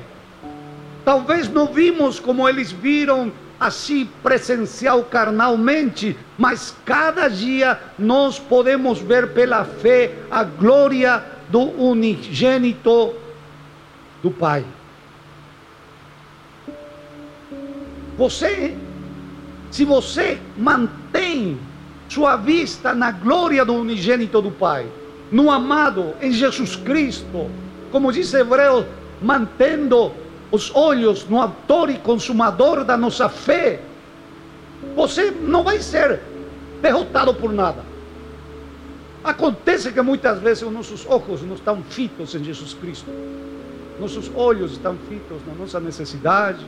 Talvez 1.09 1.49
não 1.49 1.73
vimos 1.73 2.21
como 2.21 2.47
eles 2.47 2.71
viram 2.71 3.33
assim 3.59 4.07
presencial 4.23 5.03
carnalmente, 5.05 6.15
mas 6.37 6.77
cada 6.85 7.29
dia 7.29 7.81
nós 7.99 8.39
podemos 8.39 8.99
ver 8.99 9.33
pela 9.33 9.65
fé 9.65 10.13
a 10.31 10.45
glória 10.45 11.25
do 11.49 11.61
unigênito 11.63 13.15
do 14.23 14.31
Pai. 14.31 14.67
Você, 18.19 18.77
se 19.71 19.87
você 19.87 20.39
mantém 20.59 21.59
sua 22.07 22.37
vista 22.37 22.93
na 22.93 23.13
glória 23.13 23.65
do 23.65 23.73
unigênito 23.73 24.43
do 24.43 24.51
Pai, 24.51 24.87
no 25.33 25.51
amado 25.51 26.13
em 26.21 26.33
Jesus 26.33 26.77
Cristo, 26.77 27.51
como 27.91 28.13
diz 28.13 28.35
Hebreu, 28.35 28.87
mantendo 29.23 30.13
os 30.51 30.75
olhos 30.75 31.27
no 31.29 31.41
autor 31.41 31.91
e 31.91 31.99
consumador 31.99 32.85
da 32.85 32.97
nossa 32.97 33.29
fé, 33.29 33.81
você 34.95 35.31
não 35.31 35.63
vai 35.63 35.81
ser 35.81 36.21
derrotado 36.81 37.35
por 37.35 37.53
nada. 37.53 37.85
Acontece 39.23 39.93
que 39.93 40.01
muitas 40.01 40.39
vezes 40.41 40.63
os 40.63 40.73
nossos 40.73 41.07
olhos 41.07 41.43
não 41.43 41.55
estão 41.55 41.83
fitos 41.83 42.35
em 42.35 42.45
Jesus 42.45 42.73
Cristo. 42.75 43.11
Nossos 44.01 44.31
olhos 44.35 44.73
estão 44.73 44.97
fitos 45.09 45.39
na 45.47 45.55
nossa 45.55 45.81
necessidade, 45.81 46.65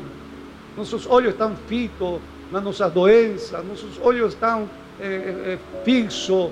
nossos 0.77 1.07
olhos 1.07 1.33
estão 1.33 1.55
fitos 1.69 2.21
na 2.51 2.61
nossa 2.61 2.89
doença, 2.91 3.63
nossos 3.63 3.99
olhos 4.03 4.35
estão 4.35 4.69
é, 5.01 5.05
é, 5.05 5.59
fixos 5.85 6.51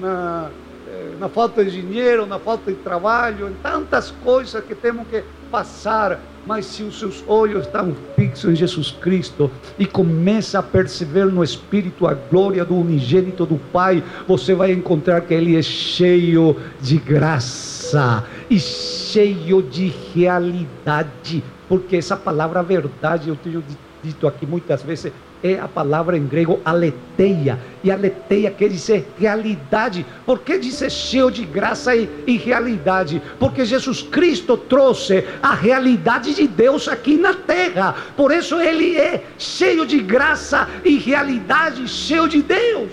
na, 0.00 0.50
é, 0.88 1.14
na 1.20 1.28
falta 1.28 1.64
de 1.64 1.70
dinheiro, 1.70 2.26
na 2.26 2.38
falta 2.38 2.72
de 2.72 2.78
trabalho, 2.78 3.48
em 3.48 3.54
tantas 3.62 4.10
coisas 4.10 4.62
que 4.64 4.74
temos 4.74 5.06
que 5.08 5.22
passar 5.50 6.20
mas 6.46 6.64
se 6.66 6.84
os 6.84 6.98
seus 6.98 7.24
olhos 7.26 7.66
estão 7.66 7.94
fixos 8.14 8.52
em 8.52 8.54
Jesus 8.54 8.92
Cristo 8.92 9.50
e 9.76 9.84
começa 9.84 10.60
a 10.60 10.62
perceber 10.62 11.26
no 11.26 11.42
Espírito 11.42 12.06
a 12.06 12.14
glória 12.14 12.64
do 12.64 12.76
unigênito 12.76 13.44
do 13.44 13.56
Pai, 13.56 14.02
você 14.28 14.54
vai 14.54 14.70
encontrar 14.70 15.22
que 15.22 15.34
Ele 15.34 15.56
é 15.58 15.62
cheio 15.62 16.56
de 16.80 16.98
graça 16.98 18.24
e 18.48 18.60
cheio 18.60 19.60
de 19.60 19.92
realidade, 20.14 21.42
porque 21.68 21.96
essa 21.96 22.16
palavra 22.16 22.62
verdade, 22.62 23.28
eu 23.28 23.36
tenho 23.36 23.62
dito 24.02 24.28
aqui 24.28 24.46
muitas 24.46 24.84
vezes, 24.84 25.12
é 25.42 25.58
a 25.58 25.68
palavra 25.68 26.16
em 26.16 26.26
grego 26.26 26.60
aletheia. 26.64 27.58
E 27.84 27.90
aletheia 27.90 28.50
quer 28.50 28.68
dizer 28.68 29.06
realidade. 29.18 30.04
Por 30.24 30.40
que 30.40 30.58
dizer 30.58 30.90
cheio 30.90 31.30
de 31.30 31.44
graça 31.44 31.94
e, 31.94 32.08
e, 32.26 32.36
realidade? 32.36 33.22
Porque 33.38 33.64
Jesus 33.64 34.02
Cristo 34.02 34.56
trouxe 34.56 35.24
a 35.42 35.54
realidade 35.54 36.34
de 36.34 36.46
Deus 36.48 36.88
aqui 36.88 37.16
na 37.16 37.34
terra. 37.34 37.94
Por 38.16 38.32
isso 38.32 38.58
ele 38.60 38.96
é 38.96 39.24
cheio 39.38 39.86
de 39.86 39.98
graça 39.98 40.68
e 40.84 40.96
realidade, 40.96 41.86
cheio 41.86 42.28
de 42.28 42.42
Deus. 42.42 42.90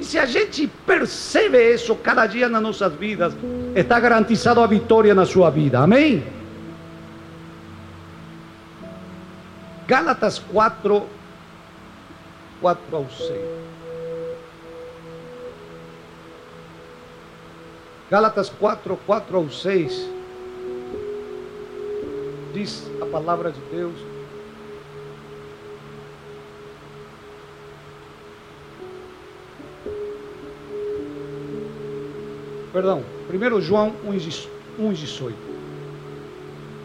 E 0.00 0.04
se 0.04 0.18
a 0.18 0.24
gente 0.24 0.66
percebe 0.86 1.74
isso 1.74 1.94
cada 1.94 2.26
dia 2.26 2.48
nas 2.48 2.62
nossas 2.62 2.92
vidas, 2.94 3.34
está 3.74 4.00
garantizado 4.00 4.60
a 4.60 4.66
vitória 4.66 5.14
na 5.14 5.26
sua 5.26 5.50
vida. 5.50 5.78
Amém? 5.78 6.39
Gálatas 9.90 10.38
4, 10.38 11.04
4 12.60 12.96
ao 12.96 13.10
6. 13.10 13.40
Gálatas 18.08 18.48
4, 18.50 18.96
4 19.04 19.36
ao 19.36 19.50
6. 19.50 20.08
Diz 22.54 22.88
a 23.02 23.06
palavra 23.06 23.50
de 23.50 23.60
Deus. 23.62 23.98
Perdão, 32.72 33.02
1 33.28 33.60
João 33.60 33.92
1,18. 34.06 35.34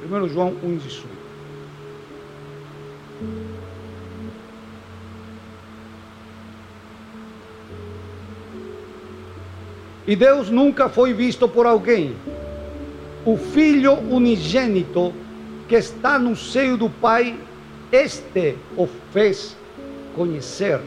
1 0.09 0.27
João 0.27 0.55
1,18. 0.55 1.14
E 10.07 10.15
Deus 10.15 10.49
nunca 10.49 10.87
foi 10.87 11.13
visto 11.13 11.47
por 11.47 11.65
alguém. 11.65 12.15
O 13.25 13.37
Filho 13.37 13.93
unigênito 13.93 15.13
que 15.67 15.75
está 15.75 16.19
no 16.19 16.35
seio 16.35 16.77
do 16.77 16.89
Pai, 16.89 17.35
este 17.91 18.55
o 18.77 18.87
fez 19.11 19.55
conhecer. 20.15 20.79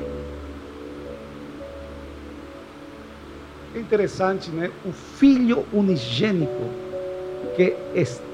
É 3.75 3.79
interessante, 3.81 4.51
né? 4.51 4.71
O 4.85 4.93
Filho 4.93 5.67
unigênito 5.73 6.71
que 7.57 7.75
está, 7.93 8.29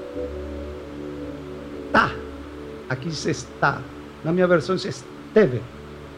aqui 2.87 3.09
diz 3.09 3.25
está, 3.25 3.81
na 4.23 4.31
minha 4.31 4.47
versão 4.47 4.75
diz 4.75 4.85
esteve, 4.85 5.61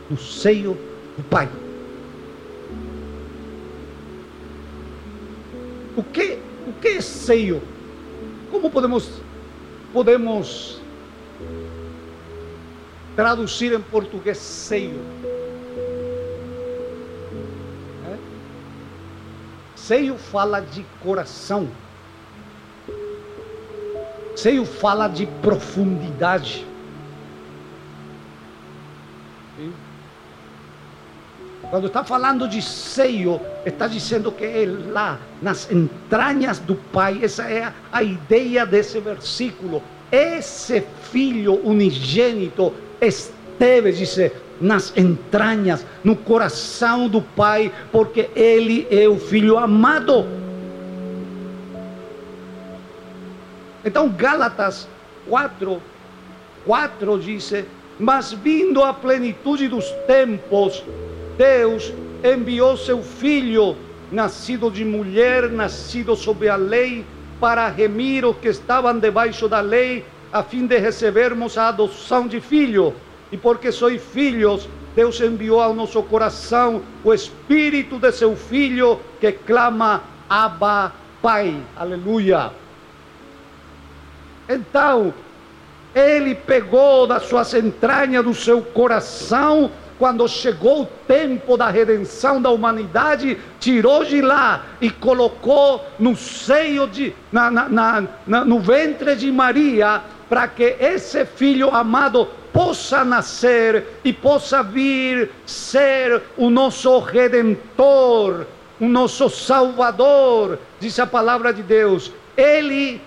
no 0.09 0.17
seio 0.17 0.77
do 1.15 1.23
Pai. 1.29 1.47
O 5.97 6.03
que, 6.03 6.37
o 6.67 6.73
que 6.79 6.89
é 6.89 7.01
seio? 7.01 7.59
Como 8.51 8.69
podemos, 8.69 9.09
podemos 9.91 10.79
traduzir 13.15 13.73
em 13.73 13.81
português 13.81 14.37
seio? 14.37 14.99
É? 18.05 18.15
Seio 19.75 20.19
fala 20.19 20.59
de 20.59 20.85
coração. 21.01 21.67
Seio 24.35 24.65
fala 24.65 25.07
de 25.07 25.25
profundidade. 25.41 26.63
Quando 31.69 31.87
está 31.87 32.01
falando 32.03 32.47
de 32.47 32.61
seio, 32.61 33.41
está 33.65 33.87
dizendo 33.87 34.31
que 34.31 34.45
é 34.45 34.65
lá, 34.89 35.19
nas 35.41 35.69
entranhas 35.69 36.59
do 36.59 36.75
Pai. 36.75 37.19
Essa 37.21 37.43
é 37.43 37.73
a 37.91 38.01
ideia 38.01 38.65
desse 38.65 38.99
versículo. 39.01 39.83
Esse 40.09 40.81
filho 41.11 41.55
unigênito 41.67 42.73
esteve, 43.01 43.91
dice, 43.91 44.31
nas 44.61 44.95
entranhas, 44.95 45.85
no 46.05 46.15
coração 46.15 47.09
do 47.09 47.21
Pai, 47.21 47.69
porque 47.91 48.29
ele 48.33 48.87
é 48.89 49.07
o 49.09 49.17
filho 49.17 49.57
amado. 49.57 50.25
Então, 53.83 54.07
Gálatas 54.07 54.87
4, 55.27 55.81
4 56.65 57.19
diz: 57.19 57.53
Mas 57.99 58.31
vindo 58.31 58.81
a 58.83 58.93
plenitude 58.93 59.67
dos 59.67 59.91
tempos, 60.07 60.81
Deus 61.37 61.93
enviou 62.23 62.75
seu 62.75 63.03
filho, 63.03 63.75
nascido 64.11 64.71
de 64.71 64.83
mulher, 64.83 65.49
nascido 65.49 66.15
sob 66.15 66.49
a 66.49 66.55
lei, 66.55 67.05
para 67.39 67.67
remir 67.67 68.25
os 68.25 68.37
que 68.37 68.47
estavam 68.47 68.97
debaixo 68.97 69.47
da 69.47 69.59
lei, 69.59 70.03
a 70.33 70.41
fim 70.41 70.65
de 70.65 70.77
recebermos 70.77 71.57
a 71.57 71.69
adoção 71.69 72.27
de 72.27 72.41
filho. 72.41 72.93
E 73.31 73.37
porque 73.37 73.71
sois 73.71 74.01
filhos, 74.01 74.67
Deus 74.95 75.21
enviou 75.21 75.61
ao 75.61 75.75
nosso 75.75 76.01
coração 76.03 76.81
o 77.03 77.13
espírito 77.13 77.99
de 77.99 78.11
seu 78.11 78.35
filho 78.35 78.99
que 79.19 79.31
clama 79.31 80.01
Abba, 80.27 80.91
Pai. 81.21 81.55
Aleluia. 81.75 82.51
Então, 84.49 85.13
ele 85.93 86.33
pegou 86.33 87.05
das 87.05 87.23
suas 87.23 87.53
entranhas, 87.53 88.23
do 88.23 88.33
seu 88.33 88.61
coração, 88.61 89.69
quando 89.97 90.27
chegou 90.27 90.83
o 90.83 90.89
tempo 91.07 91.57
da 91.57 91.69
redenção 91.69 92.41
da 92.41 92.49
humanidade, 92.49 93.37
tirou 93.59 94.05
de 94.05 94.21
lá 94.21 94.65
e 94.79 94.89
colocou 94.89 95.83
no 95.97 96.15
seio 96.15 96.87
de, 96.87 97.13
na, 97.31 97.49
na, 97.49 98.03
na, 98.25 98.45
no 98.45 98.59
ventre 98.59 99.15
de 99.15 99.31
Maria, 99.31 100.01
para 100.29 100.47
que 100.47 100.75
esse 100.79 101.25
filho 101.25 101.73
amado 101.73 102.27
possa 102.53 103.03
nascer 103.03 103.85
e 104.03 104.11
possa 104.11 104.63
vir 104.63 105.31
ser 105.45 106.21
o 106.35 106.49
nosso 106.49 106.99
redentor, 106.99 108.45
o 108.79 108.87
nosso 108.87 109.29
salvador, 109.29 110.59
diz 110.79 110.99
a 110.99 111.07
palavra 111.07 111.53
de 111.53 111.63
Deus. 111.63 112.11
Ele 112.35 113.01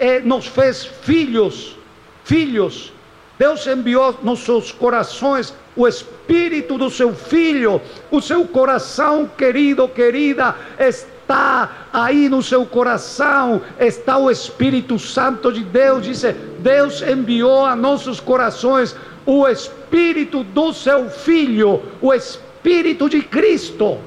eh, 0.00 0.20
nos 0.20 0.46
fez 0.46 0.84
filhos, 0.84 1.76
filhos. 2.24 2.92
Deus 3.38 3.66
enviou 3.66 4.18
nossos 4.22 4.72
corações 4.72 5.54
o 5.76 5.86
espírito 5.86 6.76
do 6.76 6.90
seu 6.90 7.14
filho, 7.14 7.80
o 8.10 8.20
seu 8.20 8.44
coração 8.44 9.30
querido, 9.38 9.88
querida, 9.88 10.56
está 10.76 11.86
aí 11.92 12.28
no 12.28 12.42
seu 12.42 12.66
coração, 12.66 13.62
está 13.78 14.18
o 14.18 14.28
Espírito 14.28 14.98
Santo 14.98 15.52
de 15.52 15.62
Deus. 15.62 16.02
Diz: 16.02 16.22
Deus 16.58 17.00
enviou 17.00 17.64
a 17.64 17.76
nossos 17.76 18.18
corações 18.18 18.96
o 19.24 19.46
espírito 19.46 20.42
do 20.42 20.72
seu 20.72 21.08
filho, 21.08 21.82
o 22.00 22.12
espírito 22.12 23.08
de 23.08 23.22
Cristo. 23.22 23.98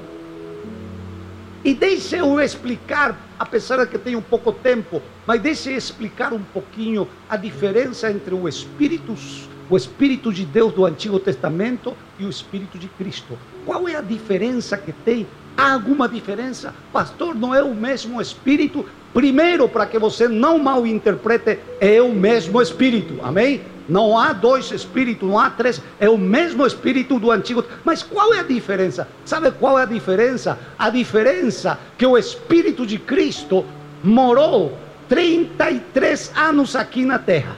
E 1.64 1.74
deixe 1.74 2.18
eu 2.18 2.42
explicar, 2.42 3.16
apesar 3.42 3.78
de 3.78 3.88
que 3.88 3.98
tenho 3.98 4.22
pouco 4.22 4.52
tempo, 4.52 5.02
mas 5.26 5.42
deixe 5.42 5.72
explicar 5.72 6.32
um 6.32 6.44
pouquinho 6.44 7.08
a 7.28 7.36
diferença 7.36 8.12
entre 8.12 8.36
o 8.36 8.48
Espírito, 8.48 9.16
o 9.68 9.76
Espírito 9.76 10.32
de 10.32 10.46
Deus 10.46 10.72
do 10.72 10.86
Antigo 10.86 11.20
Testamento 11.20 11.98
e 12.20 12.26
o 12.26 12.30
Espírito 12.30 12.78
de 12.78 12.88
Cristo. 12.88 13.36
Qual 13.66 13.90
é 13.90 13.96
a 13.96 14.02
diferença 14.02 14.78
que 14.78 14.92
tem? 14.92 15.26
Há 15.58 15.74
alguma 15.74 16.08
diferença? 16.08 16.76
Pastor, 16.94 17.34
não 17.34 17.54
é 17.54 17.64
o 17.64 17.74
mesmo 17.74 18.22
Espírito? 18.22 18.86
Primeiro, 19.12 19.68
para 19.68 19.88
que 19.88 19.98
você 19.98 20.28
não 20.28 20.60
mal 20.60 20.86
interprete, 20.86 21.58
é 21.80 22.00
o 22.00 22.14
mesmo 22.14 22.62
Espírito. 22.62 23.20
Amém? 23.24 23.62
Não 23.88 24.18
há 24.18 24.34
dois 24.34 24.72
espíritos, 24.72 25.28
não 25.28 25.38
há 25.38 25.50
três, 25.50 25.82
é 26.00 26.10
o 26.10 26.18
mesmo 26.18 26.66
espírito 26.66 27.20
do 27.20 27.32
antigo. 27.32 27.64
Mas 27.84 28.04
qual 28.04 28.34
é 28.34 28.40
a 28.40 28.44
diferença? 28.44 29.08
Sabe 29.26 29.52
qual 29.52 29.78
é 29.78 29.84
a 29.84 29.86
diferença? 29.86 30.58
A 30.78 30.90
diferença 30.90 31.80
que 31.98 32.06
o 32.06 32.18
espírito 32.18 32.86
de 32.86 32.98
Cristo 32.98 33.66
morou 34.04 34.78
33 35.10 36.32
anos 36.36 36.76
aqui 36.76 37.06
na 37.06 37.20
terra. 37.20 37.58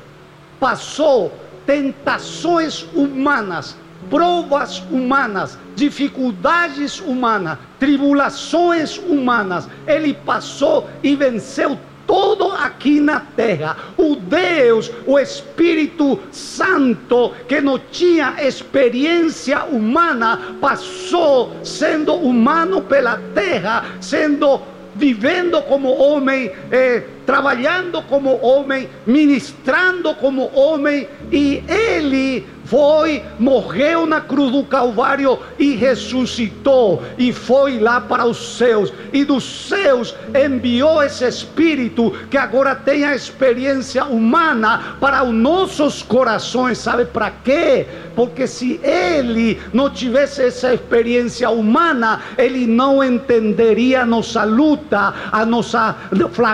Passou 0.60 1.32
tentações 1.66 2.86
humanas, 2.94 3.78
provas 4.10 4.80
humanas, 4.92 5.58
dificuldades 5.76 7.00
humanas, 7.00 7.58
tribulações 7.80 8.98
humanas. 8.98 9.68
Ele 9.88 10.14
passou 10.14 10.90
e 11.02 11.16
venceu 11.16 11.78
todo 12.14 12.52
aqui 12.52 13.00
na 13.00 13.20
terra. 13.20 13.76
O 13.98 14.16
Deus, 14.16 14.92
o 15.08 15.18
Espírito 15.18 16.20
Santo, 16.32 17.32
que 17.48 17.60
não 17.60 17.80
tinha 17.80 18.36
experiência 18.40 19.64
humana, 19.64 20.40
passou 20.62 21.56
sendo 21.64 22.14
humano 22.14 22.84
pela 22.84 23.20
terra, 23.34 23.86
sendo 24.00 24.62
vivendo 24.96 25.60
como 25.64 25.90
homem, 25.90 26.52
eh, 26.72 27.02
trabalhando 27.26 28.00
como 28.04 28.40
homem, 28.46 28.88
ministrando 29.08 30.14
como 30.14 30.52
homem, 30.54 31.08
e 31.32 31.64
ele 31.68 32.46
foi, 32.66 33.24
morreu 33.38 34.06
na 34.06 34.22
cruz 34.22 34.52
do 34.52 34.64
Calvário 34.64 35.40
e 35.60 35.76
ressuscitou 35.76 37.04
e 37.18 37.34
foi 37.34 37.80
lá 37.80 38.00
para 38.00 38.26
os 38.26 38.58
céus. 38.58 38.94
E 39.12 39.26
dos 39.26 39.44
céus 39.68 40.16
enviou 40.34 41.04
esse 41.04 41.26
Espírito 41.26 42.12
que 42.30 42.38
agora 42.38 42.76
tem 42.76 43.04
a 43.04 43.16
experiência 43.16 44.06
humana 44.06 44.96
para 45.00 45.24
os 45.24 45.34
nossos 45.34 46.02
corações. 46.02 46.78
Sabe 46.78 47.06
para 47.06 47.32
quê? 47.32 47.86
Porque 48.16 48.48
se 48.48 48.80
ele 48.84 49.60
não 49.74 49.90
tivesse 49.90 50.44
essa 50.44 50.74
experiência 50.74 51.50
humana, 51.50 52.22
ele 52.38 52.66
não 52.66 53.04
entenderia 53.04 54.04
a 54.04 54.06
nossa 54.06 54.44
luta, 54.44 55.14
a 55.32 55.46
nossa, 55.46 55.96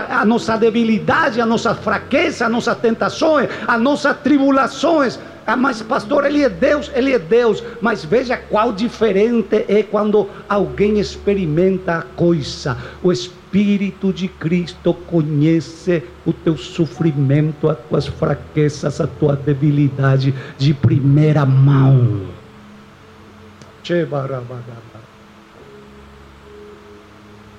a 0.08 0.24
nossa 0.24 0.56
debilidade, 0.56 1.40
a 1.40 1.46
nossa 1.46 1.74
fraqueza, 1.74 2.46
as 2.46 2.52
nossas 2.52 2.76
tentações, 2.78 3.48
as 3.66 3.80
nossas 3.80 4.16
tribulações. 4.18 5.18
Ah, 5.50 5.56
mas 5.56 5.82
pastor, 5.82 6.24
ele 6.26 6.44
é 6.44 6.48
Deus, 6.48 6.92
ele 6.94 7.12
é 7.12 7.18
Deus. 7.18 7.60
Mas 7.80 8.04
veja 8.04 8.36
qual 8.36 8.72
diferente 8.72 9.64
é 9.66 9.82
quando 9.82 10.30
alguém 10.48 11.00
experimenta 11.00 11.96
a 11.96 12.02
coisa. 12.02 12.78
O 13.02 13.10
Espírito 13.10 14.12
de 14.12 14.28
Cristo 14.28 14.94
conhece 14.94 16.04
o 16.24 16.32
teu 16.32 16.56
sofrimento, 16.56 17.68
as 17.68 17.76
tuas 17.88 18.06
fraquezas, 18.06 19.00
a 19.00 19.08
tua 19.08 19.34
debilidade 19.34 20.32
de 20.56 20.72
primeira 20.72 21.44
mão. 21.44 22.28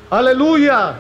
Aleluia! 0.10 0.96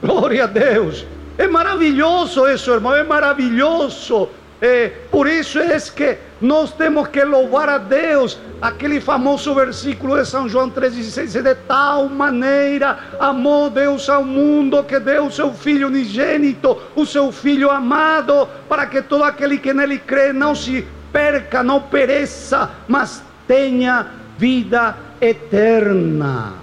Glória 0.00 0.44
a 0.44 0.46
Deus! 0.46 1.04
É 1.36 1.48
maravilhoso 1.48 2.46
isso, 2.46 2.70
irmão, 2.70 2.94
é 2.94 3.02
maravilhoso. 3.02 4.28
É, 4.60 4.88
por 5.10 5.26
isso 5.26 5.58
é 5.58 5.78
que 5.78 6.16
nós 6.40 6.72
temos 6.72 7.08
que 7.08 7.22
louvar 7.22 7.68
a 7.68 7.78
Deus. 7.78 8.38
Aquele 8.60 9.00
famoso 9.00 9.54
versículo 9.54 10.16
de 10.16 10.26
São 10.26 10.48
João 10.48 10.70
3,16: 10.70 11.42
De 11.42 11.54
tal 11.66 12.08
maneira 12.08 12.98
amou 13.20 13.68
Deus 13.68 14.08
ao 14.08 14.24
mundo 14.24 14.82
que 14.84 14.98
deu 14.98 15.26
o 15.26 15.30
seu 15.30 15.52
Filho 15.52 15.88
unigênito, 15.88 16.80
o 16.94 17.04
seu 17.04 17.30
Filho 17.30 17.70
amado, 17.70 18.48
para 18.68 18.86
que 18.86 19.02
todo 19.02 19.24
aquele 19.24 19.58
que 19.58 19.74
nele 19.74 19.98
crê 19.98 20.32
não 20.32 20.54
se 20.54 20.86
perca, 21.12 21.62
não 21.62 21.80
pereça, 21.82 22.70
mas 22.88 23.22
tenha 23.46 24.06
vida 24.38 24.96
eterna. 25.20 26.54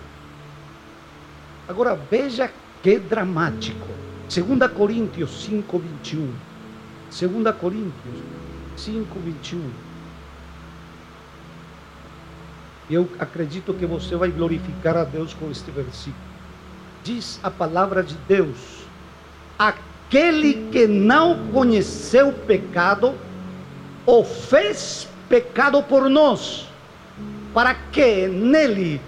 Agora 1.67 1.97
veja 2.10 2.49
que 2.82 2.97
dramático. 2.97 3.88
2 4.29 4.71
Coríntios 4.71 5.45
5, 5.45 5.79
21. 5.79 6.53
2 7.13 7.56
Coríntios 7.62 8.15
5, 8.76 9.19
21. 9.19 9.69
Eu 12.89 13.08
acredito 13.19 13.71
que 13.76 13.86
você 13.86 14.15
vai 14.15 14.30
glorificar 14.30 14.97
a 14.97 15.04
Deus 15.04 15.32
com 15.32 15.52
este 15.52 15.69
versículo. 15.69 16.15
Diz 17.04 17.39
a 17.43 17.52
palavra 17.52 18.02
de 18.02 18.15
Deus: 18.28 18.58
aquele 19.60 20.69
que 20.71 20.88
não 20.88 21.49
conheceu 21.49 22.34
pecado, 22.34 23.13
o 24.08 24.23
fez 24.23 25.08
pecado 25.30 25.84
por 25.84 26.10
nós, 26.10 26.67
para 27.54 27.76
que 27.76 28.28
nele 28.28 28.99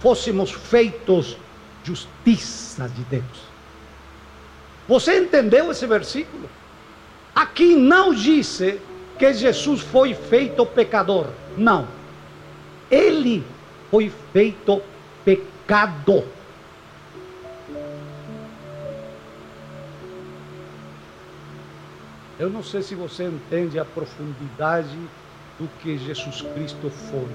fôssemos 0.00 0.50
feitos 0.50 1.36
justiça 1.84 2.88
de 2.88 3.04
Deus. 3.04 3.52
Você 4.88 5.20
entendeu 5.20 5.70
esse 5.70 5.86
versículo? 5.86 6.50
Aqui 7.42 7.74
não 7.74 8.14
disse 8.14 8.80
que 9.18 9.34
Jesus 9.34 9.80
foi 9.80 10.14
feito 10.14 10.64
pecador. 10.64 11.26
Não. 11.58 11.88
Ele 12.88 13.44
foi 13.90 14.12
feito 14.32 14.80
pecado. 15.24 16.22
Eu 22.38 22.48
não 22.48 22.62
sei 22.62 22.80
se 22.80 22.94
você 22.94 23.24
entende 23.24 23.76
a 23.76 23.84
profundidade 23.84 24.96
do 25.58 25.68
que 25.80 25.98
Jesus 25.98 26.42
Cristo 26.54 26.88
foi. 26.90 27.28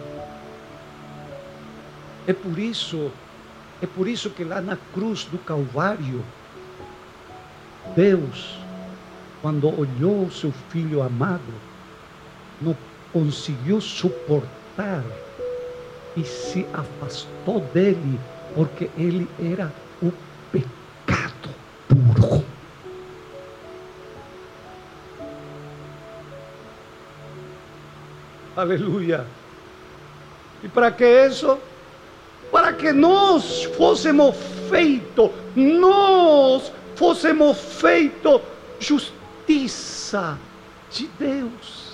É 2.26 2.32
por 2.32 2.58
isso, 2.58 3.12
é 3.82 3.86
por 3.86 4.08
isso 4.08 4.30
que 4.30 4.46
lá 4.46 4.62
na 4.62 4.78
cruz 4.94 5.26
do 5.26 5.38
Calvário, 5.38 6.24
Deus 7.94 8.67
quando 9.48 9.80
olhou 9.80 10.26
o 10.26 10.32
seu 10.32 10.52
filho 10.52 11.02
amado, 11.02 11.54
não 12.62 12.76
conseguiu 13.14 13.80
suportar 13.80 15.06
e 16.18 16.24
se 16.26 16.66
afastou 16.74 17.62
dele, 17.74 18.20
porque 18.54 18.90
ele 18.98 19.26
era 19.40 19.72
o 20.04 20.12
pecado 20.52 21.50
puro. 21.88 22.44
Aleluia. 28.54 29.26
E 30.62 30.68
para 30.68 30.92
que 30.92 31.06
isso? 31.26 31.58
Para 32.52 32.74
que 32.74 32.92
nós 32.92 33.64
fôssemos 33.78 34.36
feitos, 34.68 35.32
nós 35.56 36.70
fôssemos 36.98 37.58
feitos 37.58 38.42
justiça 38.78 39.17
justiça 39.48 40.38
de 40.92 41.08
Deus. 41.20 41.88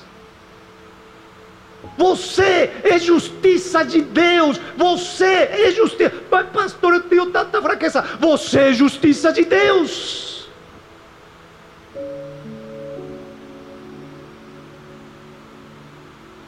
Você 1.97 2.71
é 2.83 2.97
justiça 2.97 3.83
de 3.83 4.01
Deus. 4.01 4.59
Você 4.75 5.25
é 5.25 5.71
justiça. 5.71 6.11
Mas, 6.31 6.49
pastor, 6.49 6.95
eu 6.95 7.01
tenho 7.01 7.27
tanta 7.27 7.61
fraqueza. 7.61 8.01
Você 8.19 8.59
é 8.59 8.73
justiça 8.73 9.31
de 9.31 9.45
Deus. 9.45 10.49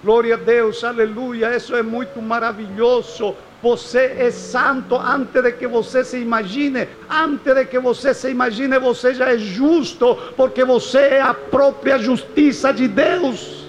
Glória 0.04 0.36
a 0.36 0.38
Deus, 0.38 0.84
aleluia. 0.84 1.56
Isso 1.56 1.76
é 1.76 1.84
muito 1.84 2.22
maravilhoso. 2.22 3.36
Você 3.66 4.14
é 4.20 4.30
santo 4.30 4.96
antes 4.96 5.42
de 5.42 5.52
que 5.54 5.66
você 5.66 6.04
se 6.04 6.20
imagine. 6.20 6.88
Antes 7.10 7.52
de 7.52 7.66
que 7.66 7.80
você 7.80 8.14
se 8.14 8.30
imagine, 8.30 8.78
você 8.78 9.12
já 9.16 9.34
é 9.34 9.40
justo, 9.40 10.16
porque 10.38 10.64
você 10.64 11.00
é 11.00 11.22
a 11.22 11.34
própria 11.34 11.98
justiça 11.98 12.72
de 12.72 12.88
Deus. 12.88 13.66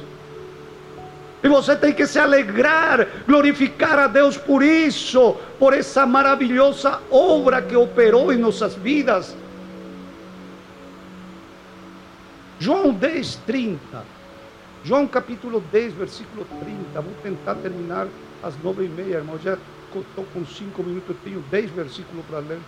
E 1.42 1.48
você 1.48 1.74
tem 1.74 1.94
que 1.94 2.06
se 2.06 2.18
alegrar, 2.18 3.08
glorificar 3.26 3.98
a 3.98 4.06
Deus 4.06 4.36
por 4.36 4.62
isso, 4.62 5.34
por 5.58 5.72
essa 5.72 6.04
maravilhosa 6.04 7.00
obra 7.10 7.62
que 7.62 7.74
operou 7.74 8.30
em 8.30 8.36
nossas 8.36 8.74
vidas. 8.74 9.34
João 12.58 12.92
10, 12.92 13.36
30. 13.46 14.04
João 14.84 15.06
capítulo 15.06 15.64
10, 15.72 15.94
versículo 15.94 16.46
30. 16.60 17.00
Vou 17.00 17.14
tentar 17.22 17.54
terminar 17.54 18.06
às 18.42 18.62
nove 18.62 18.84
e 18.84 18.88
meia, 18.88 19.16
irmão. 19.16 19.38
Já 19.42 19.56
estou 19.94 20.24
com 20.32 20.44
cinco 20.46 20.82
minutos, 20.82 21.10
eu 21.10 21.16
tenho 21.24 21.44
dez 21.50 21.70
versículos 21.70 22.24
para 22.26 22.38
ler. 22.40 22.58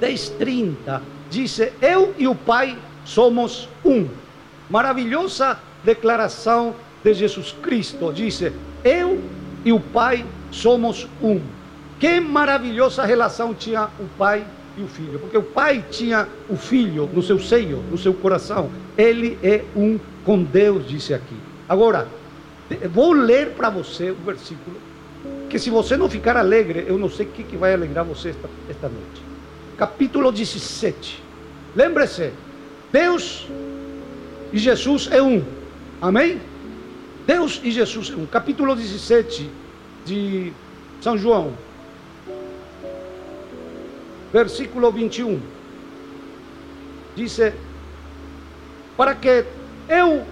10, 0.00 0.28
30. 0.30 1.02
Diz: 1.30 1.60
Eu 1.80 2.14
e 2.18 2.26
o 2.26 2.34
Pai 2.34 2.76
somos 3.04 3.68
um. 3.84 4.08
Maravilhosa 4.68 5.58
declaração 5.84 6.74
de 7.04 7.14
Jesus 7.14 7.54
Cristo. 7.62 8.12
Diz: 8.12 8.42
Eu 8.82 9.22
e 9.64 9.72
o 9.72 9.80
Pai 9.80 10.24
somos 10.50 11.06
um. 11.22 11.40
Que 11.98 12.18
maravilhosa 12.18 13.04
relação 13.04 13.54
tinha 13.54 13.84
o 13.98 14.06
Pai 14.16 14.44
e 14.76 14.82
o 14.82 14.86
filho, 14.86 15.18
porque 15.18 15.36
o 15.36 15.42
pai 15.42 15.84
tinha 15.90 16.28
o 16.48 16.56
filho 16.56 17.08
no 17.12 17.22
seu 17.22 17.38
seio, 17.38 17.82
no 17.90 17.98
seu 17.98 18.14
coração. 18.14 18.70
Ele 18.96 19.38
é 19.42 19.64
um 19.76 19.98
com 20.24 20.42
Deus, 20.42 20.86
disse 20.86 21.12
aqui. 21.12 21.36
Agora, 21.68 22.08
vou 22.92 23.12
ler 23.12 23.50
para 23.50 23.70
você 23.70 24.10
o 24.10 24.14
versículo, 24.14 24.76
que 25.48 25.58
se 25.58 25.70
você 25.70 25.96
não 25.96 26.08
ficar 26.08 26.36
alegre, 26.36 26.84
eu 26.86 26.98
não 26.98 27.10
sei 27.10 27.26
o 27.26 27.30
que, 27.30 27.42
que 27.42 27.56
vai 27.56 27.74
alegrar 27.74 28.04
você 28.04 28.30
esta, 28.30 28.48
esta 28.68 28.88
noite. 28.88 29.22
Capítulo 29.76 30.30
17. 30.30 31.22
Lembre-se, 31.74 32.32
Deus 32.92 33.46
e 34.52 34.58
Jesus 34.58 35.08
é 35.10 35.22
um. 35.22 35.42
Amém? 36.00 36.40
Deus 37.26 37.60
e 37.62 37.70
Jesus 37.70 38.10
é 38.10 38.16
um. 38.16 38.26
Capítulo 38.26 38.74
17 38.74 39.50
de 40.04 40.52
São 41.00 41.16
João 41.16 41.54
versículo 44.32 44.90
21. 44.90 45.40
Diz: 47.16 47.38
Para 48.96 49.14
que 49.14 49.44
eu, 49.88 50.24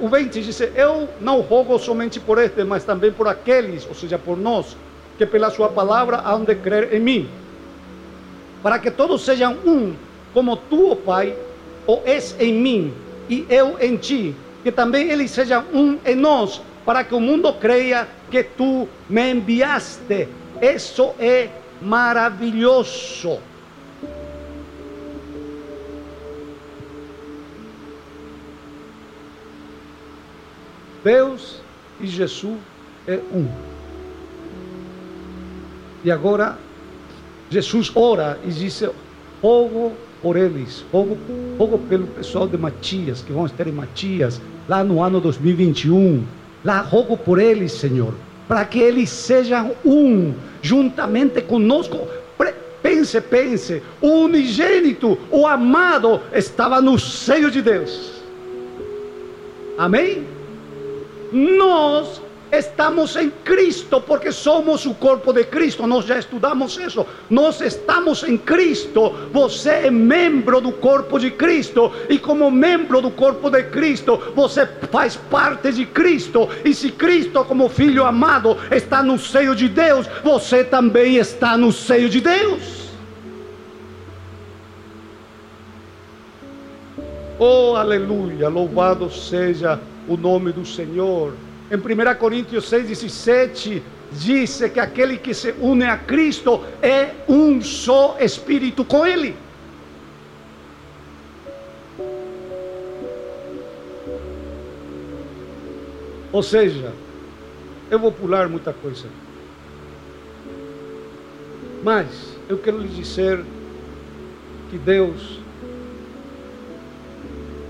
o 0.00 0.08
20 0.08 0.42
diz: 0.42 0.60
Eu 0.74 1.08
não 1.20 1.40
rogo 1.40 1.78
somente 1.78 2.20
por 2.20 2.38
este, 2.38 2.62
mas 2.62 2.84
também 2.84 3.12
por 3.12 3.26
aqueles, 3.26 3.86
ou 3.86 3.94
seja, 3.94 4.18
por 4.18 4.36
nós, 4.36 4.76
que 5.18 5.26
pela 5.26 5.50
Sua 5.50 5.68
palavra 5.68 6.22
hão 6.24 6.44
de 6.44 6.54
crer 6.54 6.94
em 6.94 7.00
mim. 7.00 7.28
Para 8.62 8.78
que 8.78 8.90
todos 8.90 9.24
sejam 9.24 9.54
um, 9.66 9.94
como 10.32 10.56
tu, 10.56 10.90
oh 10.92 10.96
Pai, 10.96 11.34
o 11.86 12.00
és 12.04 12.36
em 12.38 12.52
mim 12.52 12.94
e 13.28 13.44
eu 13.48 13.76
em 13.80 13.96
ti, 13.96 14.34
que 14.62 14.70
também 14.70 15.08
eles 15.10 15.30
sejam 15.30 15.64
um 15.72 15.98
em 16.04 16.14
nós, 16.14 16.60
para 16.84 17.02
que 17.02 17.14
o 17.14 17.20
mundo 17.20 17.52
creia 17.54 18.06
que 18.30 18.44
tu 18.44 18.88
me 19.08 19.32
enviaste. 19.32 20.28
Isso 20.62 21.12
é 21.18 21.48
maravilhoso. 21.82 23.40
Deus 31.06 31.60
e 32.00 32.06
Jesus 32.08 32.58
é 33.06 33.20
um. 33.32 33.46
E 36.02 36.10
agora 36.10 36.58
Jesus 37.48 37.92
ora 37.94 38.40
e 38.44 38.50
diz: 38.50 38.82
Rogo 39.40 39.92
por 40.20 40.36
eles, 40.36 40.84
rogo, 40.92 41.16
pelo 41.88 42.08
pessoal 42.08 42.48
de 42.48 42.58
Matias, 42.58 43.22
que 43.22 43.32
vão 43.32 43.46
estar 43.46 43.68
em 43.68 43.72
Matias, 43.72 44.40
lá 44.68 44.82
no 44.82 45.00
ano 45.00 45.20
2021. 45.20 46.24
Lá 46.64 46.80
rogo 46.80 47.16
por 47.16 47.38
eles, 47.38 47.70
Senhor, 47.70 48.12
para 48.48 48.64
que 48.64 48.80
eles 48.80 49.08
sejam 49.08 49.76
um, 49.84 50.34
juntamente 50.60 51.40
conosco. 51.40 52.08
Pense, 52.82 53.20
pense, 53.20 53.82
o 54.00 54.24
unigênito, 54.24 55.18
o 55.30 55.46
amado, 55.46 56.20
estava 56.32 56.80
no 56.80 56.98
seio 56.98 57.50
de 57.50 57.62
Deus. 57.62 58.22
Amém? 59.76 60.35
Nós 61.32 62.20
estamos 62.50 63.16
em 63.16 63.30
Cristo 63.44 64.00
porque 64.00 64.30
somos 64.30 64.86
o 64.86 64.94
corpo 64.94 65.32
de 65.32 65.44
Cristo. 65.44 65.86
Nós 65.86 66.04
já 66.04 66.18
estudamos 66.18 66.76
isso. 66.76 67.06
Nós 67.28 67.60
estamos 67.60 68.22
em 68.22 68.36
Cristo. 68.36 69.12
Você 69.32 69.70
é 69.70 69.90
membro 69.90 70.60
do 70.60 70.72
corpo 70.72 71.18
de 71.18 71.30
Cristo 71.30 71.92
e 72.08 72.18
como 72.18 72.50
membro 72.50 73.00
do 73.00 73.10
corpo 73.10 73.50
de 73.50 73.64
Cristo, 73.64 74.20
você 74.34 74.66
faz 74.90 75.16
parte 75.16 75.72
de 75.72 75.86
Cristo. 75.86 76.48
E 76.64 76.74
se 76.74 76.90
Cristo, 76.90 77.44
como 77.44 77.68
filho 77.68 78.04
amado, 78.04 78.56
está 78.70 79.02
no 79.02 79.18
seio 79.18 79.54
de 79.54 79.68
Deus, 79.68 80.06
você 80.22 80.64
também 80.64 81.16
está 81.16 81.56
no 81.56 81.72
seio 81.72 82.08
de 82.08 82.20
Deus. 82.20 82.86
Oh, 87.38 87.76
aleluia! 87.76 88.48
Louvado 88.48 89.10
seja 89.10 89.78
o 90.08 90.16
nome 90.16 90.52
do 90.52 90.64
Senhor. 90.64 91.34
Em 91.70 91.76
1 91.76 92.14
Coríntios 92.18 92.68
6, 92.68 92.88
17, 92.88 93.82
diz 94.12 94.62
que 94.72 94.80
aquele 94.80 95.18
que 95.18 95.34
se 95.34 95.52
une 95.60 95.84
a 95.84 95.96
Cristo 95.96 96.62
é 96.80 97.10
um 97.28 97.60
só 97.60 98.16
espírito 98.20 98.84
com 98.84 99.04
Ele. 99.06 99.34
Ou 106.32 106.42
seja, 106.42 106.92
eu 107.90 107.98
vou 107.98 108.12
pular 108.12 108.48
muita 108.48 108.72
coisa. 108.72 109.08
Mas 111.82 112.36
eu 112.48 112.58
quero 112.58 112.78
lhe 112.78 112.88
dizer 112.88 113.42
que 114.70 114.76
Deus 114.76 115.40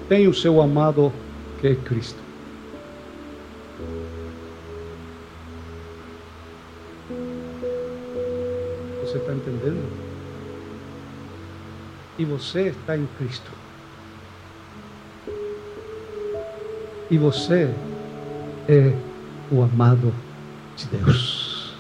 tem 0.08 0.26
o 0.26 0.34
seu 0.34 0.60
amado 0.60 1.12
que 1.60 1.68
é 1.68 1.74
Cristo. 1.74 2.25
Você 9.16 9.22
está 9.22 9.32
entendendo? 9.32 9.82
E 12.18 12.24
você 12.26 12.68
está 12.68 12.98
em 12.98 13.08
Cristo. 13.16 13.50
E 17.10 17.16
você 17.16 17.72
é 18.68 18.92
o 19.50 19.62
amado 19.62 20.12
de 20.76 20.86
Deus. 20.88 21.74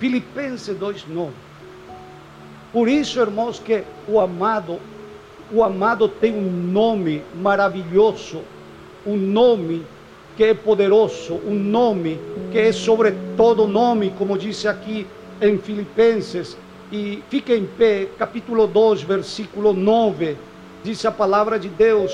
Filipenses 0.00 0.76
2:9. 0.76 1.30
Por 2.72 2.88
isso, 2.88 3.20
irmãos, 3.20 3.60
que 3.60 3.84
o 4.08 4.18
amado, 4.18 4.80
o 5.52 5.62
amado 5.62 6.08
tem 6.08 6.34
um 6.34 6.50
nome 6.50 7.22
maravilhoso 7.36 8.42
um 9.06 9.16
nome 9.16 9.84
que 10.36 10.44
é 10.44 10.54
poderoso, 10.54 11.34
um 11.46 11.54
nome 11.54 12.20
que 12.52 12.58
é 12.58 12.72
sobre 12.72 13.12
todo 13.36 13.66
nome, 13.66 14.14
como 14.16 14.38
disse 14.38 14.68
aqui 14.68 15.06
em 15.40 15.58
Filipenses. 15.58 16.56
E 16.92 17.22
fica 17.28 17.52
em 17.52 17.66
pé, 17.66 18.06
capítulo 18.18 18.66
2, 18.66 19.02
versículo 19.02 19.72
9, 19.72 20.36
diz 20.82 21.04
a 21.04 21.10
palavra 21.10 21.58
de 21.58 21.68
Deus: 21.68 22.12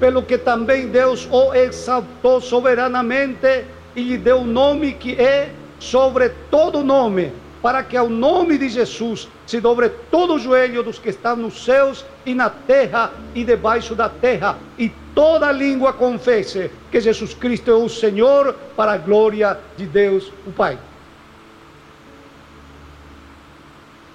Pelo 0.00 0.22
que 0.22 0.38
também 0.38 0.88
Deus 0.88 1.28
o 1.30 1.52
exaltou 1.52 2.40
soberanamente 2.40 3.64
e 3.94 4.02
lhe 4.02 4.16
deu 4.16 4.38
um 4.38 4.46
nome 4.46 4.92
que 4.92 5.20
é 5.20 5.50
sobre 5.78 6.30
todo 6.50 6.84
nome, 6.84 7.32
para 7.60 7.82
que 7.82 7.96
ao 7.96 8.08
nome 8.08 8.56
de 8.56 8.68
Jesus 8.68 9.28
se 9.44 9.60
dobre 9.60 9.90
todo 10.10 10.34
o 10.34 10.38
joelho 10.38 10.82
dos 10.82 10.98
que 10.98 11.10
estão 11.10 11.36
nos 11.36 11.64
céus 11.64 12.04
e 12.24 12.34
na 12.34 12.48
terra 12.48 13.12
e 13.34 13.44
debaixo 13.44 13.94
da 13.94 14.08
terra, 14.08 14.56
e 14.78 14.90
toda 15.14 15.52
língua 15.52 15.92
confesse 15.92 16.70
que 16.90 17.00
Jesus 17.00 17.34
Cristo 17.34 17.70
é 17.70 17.74
o 17.74 17.88
Senhor, 17.88 18.54
para 18.76 18.92
a 18.92 18.98
glória 18.98 19.58
de 19.76 19.86
Deus, 19.86 20.32
o 20.46 20.52
Pai. 20.52 20.78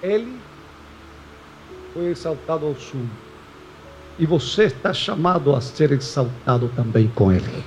Ele 0.02 0.38
foi 1.92 2.06
exaltado 2.06 2.66
ao 2.66 2.74
sumo. 2.74 3.10
E 4.18 4.26
você 4.26 4.64
está 4.64 4.92
chamado 4.92 5.54
a 5.54 5.60
ser 5.60 5.92
exaltado 5.92 6.70
também 6.74 7.08
com 7.14 7.32
Ele. 7.32 7.64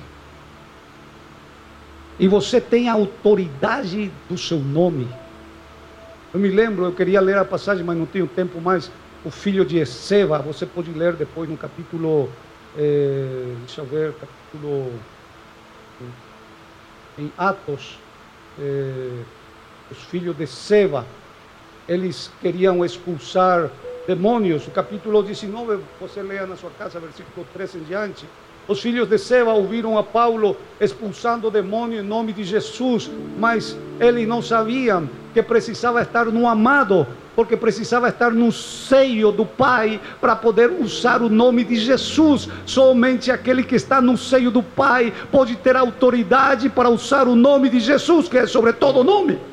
E 2.18 2.28
você 2.28 2.60
tem 2.60 2.88
a 2.88 2.92
autoridade 2.92 4.12
do 4.28 4.36
seu 4.36 4.58
nome 4.58 5.08
Eu 6.32 6.40
me 6.40 6.48
lembro, 6.48 6.84
eu 6.84 6.92
queria 6.92 7.20
ler 7.20 7.36
a 7.36 7.44
passagem, 7.44 7.84
mas 7.84 7.96
não 7.96 8.06
tenho 8.06 8.26
tempo 8.26 8.60
mais. 8.60 8.90
O 9.24 9.30
filho 9.30 9.64
de 9.64 9.78
Eseva, 9.78 10.38
você 10.38 10.64
pode 10.64 10.90
ler 10.90 11.12
depois 11.12 11.48
no 11.48 11.56
capítulo, 11.56 12.30
eh, 12.76 13.54
deixa 13.60 13.80
eu 13.80 13.86
ver, 13.86 14.12
capítulo 14.14 14.92
em 17.18 17.30
Atos, 17.36 17.98
eh, 18.58 19.22
os 19.90 19.98
filhos 20.04 20.36
de 20.36 20.46
Seba, 20.46 21.04
eles 21.88 22.30
queriam 22.40 22.84
expulsar 22.84 23.70
demônios. 24.06 24.66
O 24.66 24.70
capítulo 24.70 25.22
19, 25.22 25.82
você 26.00 26.22
leia 26.22 26.46
na 26.46 26.56
sua 26.56 26.70
casa, 26.70 26.98
versículo 26.98 27.46
13 27.52 27.78
em 27.78 27.82
diante. 27.82 28.26
Os 28.66 28.80
filhos 28.80 29.08
de 29.08 29.18
Seba 29.18 29.52
ouviram 29.52 29.98
a 29.98 30.02
Paulo 30.02 30.56
expulsando 30.80 31.50
demônio 31.50 32.00
em 32.00 32.06
nome 32.06 32.32
de 32.32 32.44
Jesus, 32.44 33.10
mas 33.38 33.76
eles 33.98 34.26
não 34.26 34.40
sabiam 34.40 35.08
que 35.34 35.42
precisava 35.42 36.00
estar 36.02 36.26
no 36.26 36.46
amado, 36.46 37.06
porque 37.34 37.56
precisava 37.56 38.08
estar 38.08 38.30
no 38.30 38.52
seio 38.52 39.32
do 39.32 39.44
Pai 39.44 40.00
para 40.20 40.36
poder 40.36 40.70
usar 40.70 41.22
o 41.22 41.28
nome 41.28 41.64
de 41.64 41.76
Jesus. 41.76 42.48
Somente 42.66 43.30
aquele 43.30 43.62
que 43.62 43.74
está 43.74 44.00
no 44.00 44.16
seio 44.16 44.50
do 44.50 44.62
Pai 44.62 45.12
pode 45.30 45.56
ter 45.56 45.76
autoridade 45.76 46.68
para 46.68 46.90
usar 46.90 47.26
o 47.28 47.34
nome 47.34 47.68
de 47.68 47.80
Jesus, 47.80 48.28
que 48.28 48.38
é 48.38 48.46
sobre 48.46 48.72
todo 48.72 49.04
nome. 49.04 49.51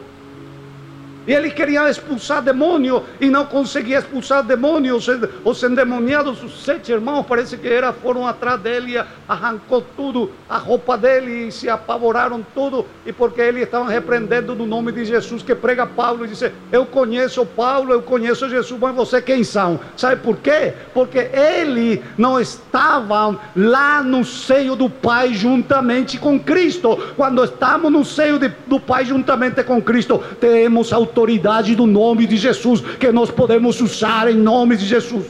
E 1.28 1.34
ele 1.34 1.52
queria 1.52 1.90
expulsar 1.90 2.42
demônio 2.42 3.04
e 3.20 3.30
não 3.30 3.46
conseguia 3.46 4.00
expulsar 4.00 4.44
demônio. 4.44 4.96
Os, 4.96 5.08
os 5.44 5.64
endemoniados, 5.64 6.42
os 6.44 6.64
sete 6.64 6.92
irmãos, 6.92 7.26
parece 7.28 7.58
que 7.58 7.68
era, 7.68 7.94
foram 7.94 8.26
atrás 8.26 8.60
dele, 8.60 9.00
arrancou 9.28 9.86
tudo, 9.96 10.32
a 10.50 10.58
roupa 10.58 10.98
dele 10.98 11.48
e 11.48 11.52
se 11.52 11.70
apavoraram 11.70 12.44
tudo. 12.56 12.86
E 13.06 13.12
porque 13.12 13.42
ele 13.42 13.62
estava 13.62 13.90
repreendendo 13.90 14.56
no 14.56 14.66
nome 14.66 14.92
de 14.92 15.06
Jesus 15.06 15.44
que 15.44 15.54
prega 15.54 15.86
Paulo 15.86 16.26
e 16.26 16.30
disse: 16.30 16.52
Eu 16.72 16.86
conheço 16.86 17.46
Paulo, 17.46 17.92
eu 17.92 18.02
conheço 18.02 18.50
Jesus, 18.50 18.80
mas 18.80 18.96
você 18.96 19.22
quem 19.22 19.44
são? 19.44 19.80
Sabe 19.96 20.22
por 20.22 20.38
quê? 20.38 20.74
Porque 20.94 21.20
ele 21.20 22.02
não 22.18 22.40
estava 22.40 23.38
lá 23.56 24.02
no 24.02 24.24
seio 24.26 24.76
do 24.76 24.90
Pai 24.90 25.34
juntamente 25.34 26.18
com 26.18 26.40
Cristo. 26.40 26.98
Quando 27.16 27.44
estamos 27.44 27.92
no 27.92 28.06
seio 28.06 28.40
de, 28.40 28.50
do 28.66 28.80
Pai 28.80 29.06
juntamente 29.06 29.64
com 29.64 29.82
Cristo, 29.82 30.24
temos 30.40 30.92
autoridade 30.92 31.09
autoridade 31.10 31.76
do 31.76 31.86
nome 31.86 32.28
de 32.28 32.38
Jesus, 32.38 32.82
que 32.82 33.12
nós 33.12 33.32
podemos 33.32 33.82
usar 33.82 34.30
em 34.32 34.36
nome 34.36 34.78
de 34.78 34.86
Jesus. 34.86 35.26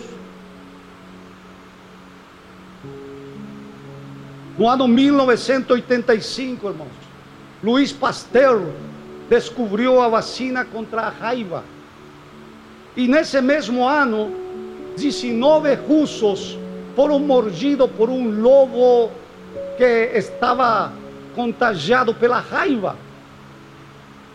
No 4.58 4.68
ano 4.68 4.88
1985, 4.88 6.68
irmãos, 6.68 6.88
Luiz 7.64 7.94
Pasteur 7.94 8.62
descobriu 9.30 10.02
a 10.02 10.10
vacina 10.10 10.66
contra 10.66 11.04
a 11.04 11.10
raiva. 11.10 11.64
E 12.96 13.08
nesse 13.08 13.40
mesmo 13.40 13.88
ano, 13.88 14.34
19 14.98 15.76
russos 15.76 16.58
foram 16.96 17.20
mordidos 17.20 17.90
por 17.92 18.10
um 18.10 18.30
lobo 18.42 19.10
que 19.78 20.12
estava 20.14 20.92
contagiado 21.34 22.14
pela 22.14 22.40
raiva. 22.40 22.98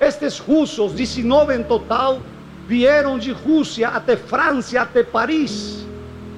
Estes 0.05 0.39
russos, 0.39 0.93
19 0.93 1.55
em 1.57 1.63
total, 1.63 2.21
vieram 2.69 3.19
de 3.19 3.33
Rússia 3.33 3.89
até 3.89 4.19
França, 4.19 4.79
até 4.83 5.03
Paris. 5.03 5.87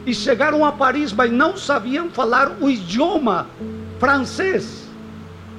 E 0.07 0.15
chegaram 0.15 0.65
a 0.65 0.71
Paris, 0.71 1.13
mas 1.13 1.33
não 1.33 1.57
sabiam 1.57 2.09
falar 2.09 2.59
o 2.61 2.71
idioma 2.71 3.49
francês. 3.99 4.87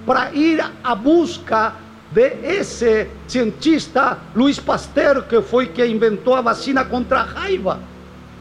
Para 0.05 0.31
ir 0.31 0.63
à 0.81 0.95
busca 0.95 1.73
de 2.09 2.29
esse 2.43 3.09
cientista, 3.27 4.17
Luiz 4.33 4.57
Pasteur, 4.57 5.23
que 5.23 5.41
foi 5.41 5.65
que 5.65 5.85
inventou 5.85 6.33
a 6.33 6.39
vacina 6.41 6.85
contra 6.85 7.19
a 7.19 7.23
raiva. 7.23 7.81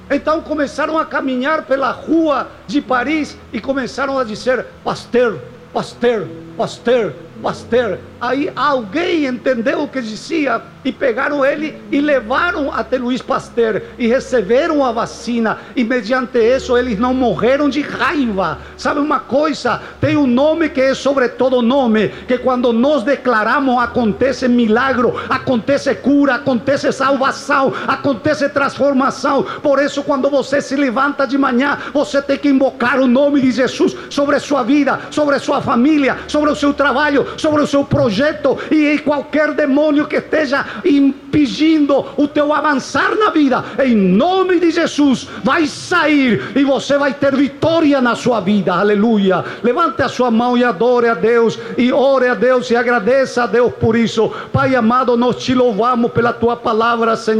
Então 0.08 0.40
começaram 0.42 0.96
a 0.96 1.04
caminhar 1.04 1.62
pela 1.62 1.90
rua 1.90 2.46
de 2.68 2.80
Paris 2.80 3.36
e 3.52 3.60
começaram 3.60 4.16
a 4.16 4.22
dizer: 4.22 4.64
Pasteur, 4.84 5.40
Pasteur, 5.72 6.28
Pasteur, 6.56 7.12
Pasteur. 7.42 7.98
Aí 8.20 8.50
alguém 8.56 9.26
entendeu 9.26 9.82
o 9.82 9.88
que 9.88 10.00
dizia 10.00 10.62
e 10.84 10.92
pegaram 10.92 11.44
ele 11.44 11.76
e 11.90 12.00
levaram 12.00 12.72
até 12.72 12.96
Luiz 12.96 13.20
Pasteur 13.20 13.82
e 13.98 14.06
receberam 14.06 14.84
a 14.84 14.92
vacina. 14.92 15.58
E 15.74 15.84
mediante 15.84 16.38
isso 16.38 16.76
eles 16.76 16.98
não 16.98 17.12
morreram 17.12 17.68
de 17.68 17.80
raiva. 17.80 18.58
Sabe 18.76 19.00
uma 19.00 19.20
coisa? 19.20 19.82
Tem 20.00 20.16
um 20.16 20.26
nome 20.26 20.68
que 20.68 20.80
é 20.80 20.94
sobre 20.94 21.28
todo 21.28 21.60
nome, 21.60 22.08
que 22.26 22.38
quando 22.38 22.72
nós 22.72 23.02
declaramos 23.02 23.82
acontece 23.82 24.48
milagre, 24.48 25.12
acontece 25.28 25.94
cura, 25.96 26.36
acontece 26.36 26.90
salvação, 26.92 27.72
acontece 27.86 28.48
transformação. 28.48 29.42
Por 29.62 29.82
isso 29.82 30.02
quando 30.02 30.30
você 30.30 30.62
se 30.62 30.76
levanta 30.76 31.26
de 31.26 31.36
manhã, 31.36 31.78
você 31.92 32.22
tem 32.22 32.38
que 32.38 32.48
invocar 32.48 32.98
o 32.98 33.06
nome 33.06 33.40
de 33.40 33.50
Jesus 33.50 33.94
sobre 34.08 34.36
a 34.36 34.40
sua 34.40 34.62
vida, 34.62 35.00
sobre 35.10 35.34
a 35.34 35.40
sua 35.40 35.60
família, 35.60 36.16
sobre 36.28 36.50
o 36.50 36.56
seu 36.56 36.72
trabalho, 36.72 37.26
sobre 37.36 37.60
o 37.60 37.66
seu 37.66 37.84
projeto 38.06 38.56
e 38.70 38.98
qualquer 38.98 39.52
demônio 39.52 40.06
que 40.06 40.16
esteja 40.16 40.64
impedindo 40.84 42.06
o 42.16 42.28
teu 42.28 42.52
avançar 42.52 43.16
na 43.16 43.30
vida, 43.30 43.64
em 43.84 43.96
nome 43.96 44.60
de 44.60 44.70
Jesus, 44.70 45.26
vai 45.42 45.66
sair 45.66 46.52
e 46.54 46.62
você 46.62 46.96
vai 46.96 47.12
ter 47.12 47.34
vitória 47.34 48.00
na 48.00 48.14
sua 48.14 48.38
vida. 48.38 48.72
Aleluia. 48.72 49.44
Levante 49.60 50.02
a 50.02 50.08
sua 50.08 50.30
mão 50.30 50.56
e 50.56 50.62
adore 50.62 51.08
a 51.08 51.14
Deus 51.14 51.58
e 51.76 51.92
ore 51.92 52.28
a 52.28 52.34
Deus 52.34 52.70
e 52.70 52.76
agradeça 52.76 53.42
a 53.42 53.46
Deus 53.46 53.72
por 53.74 53.96
isso. 53.96 54.32
Pai 54.52 54.76
amado, 54.76 55.16
nós 55.16 55.36
te 55.36 55.52
louvamos 55.52 56.12
pela 56.12 56.32
tua 56.32 56.56
palavra, 56.56 57.16
Senhor. 57.16 57.36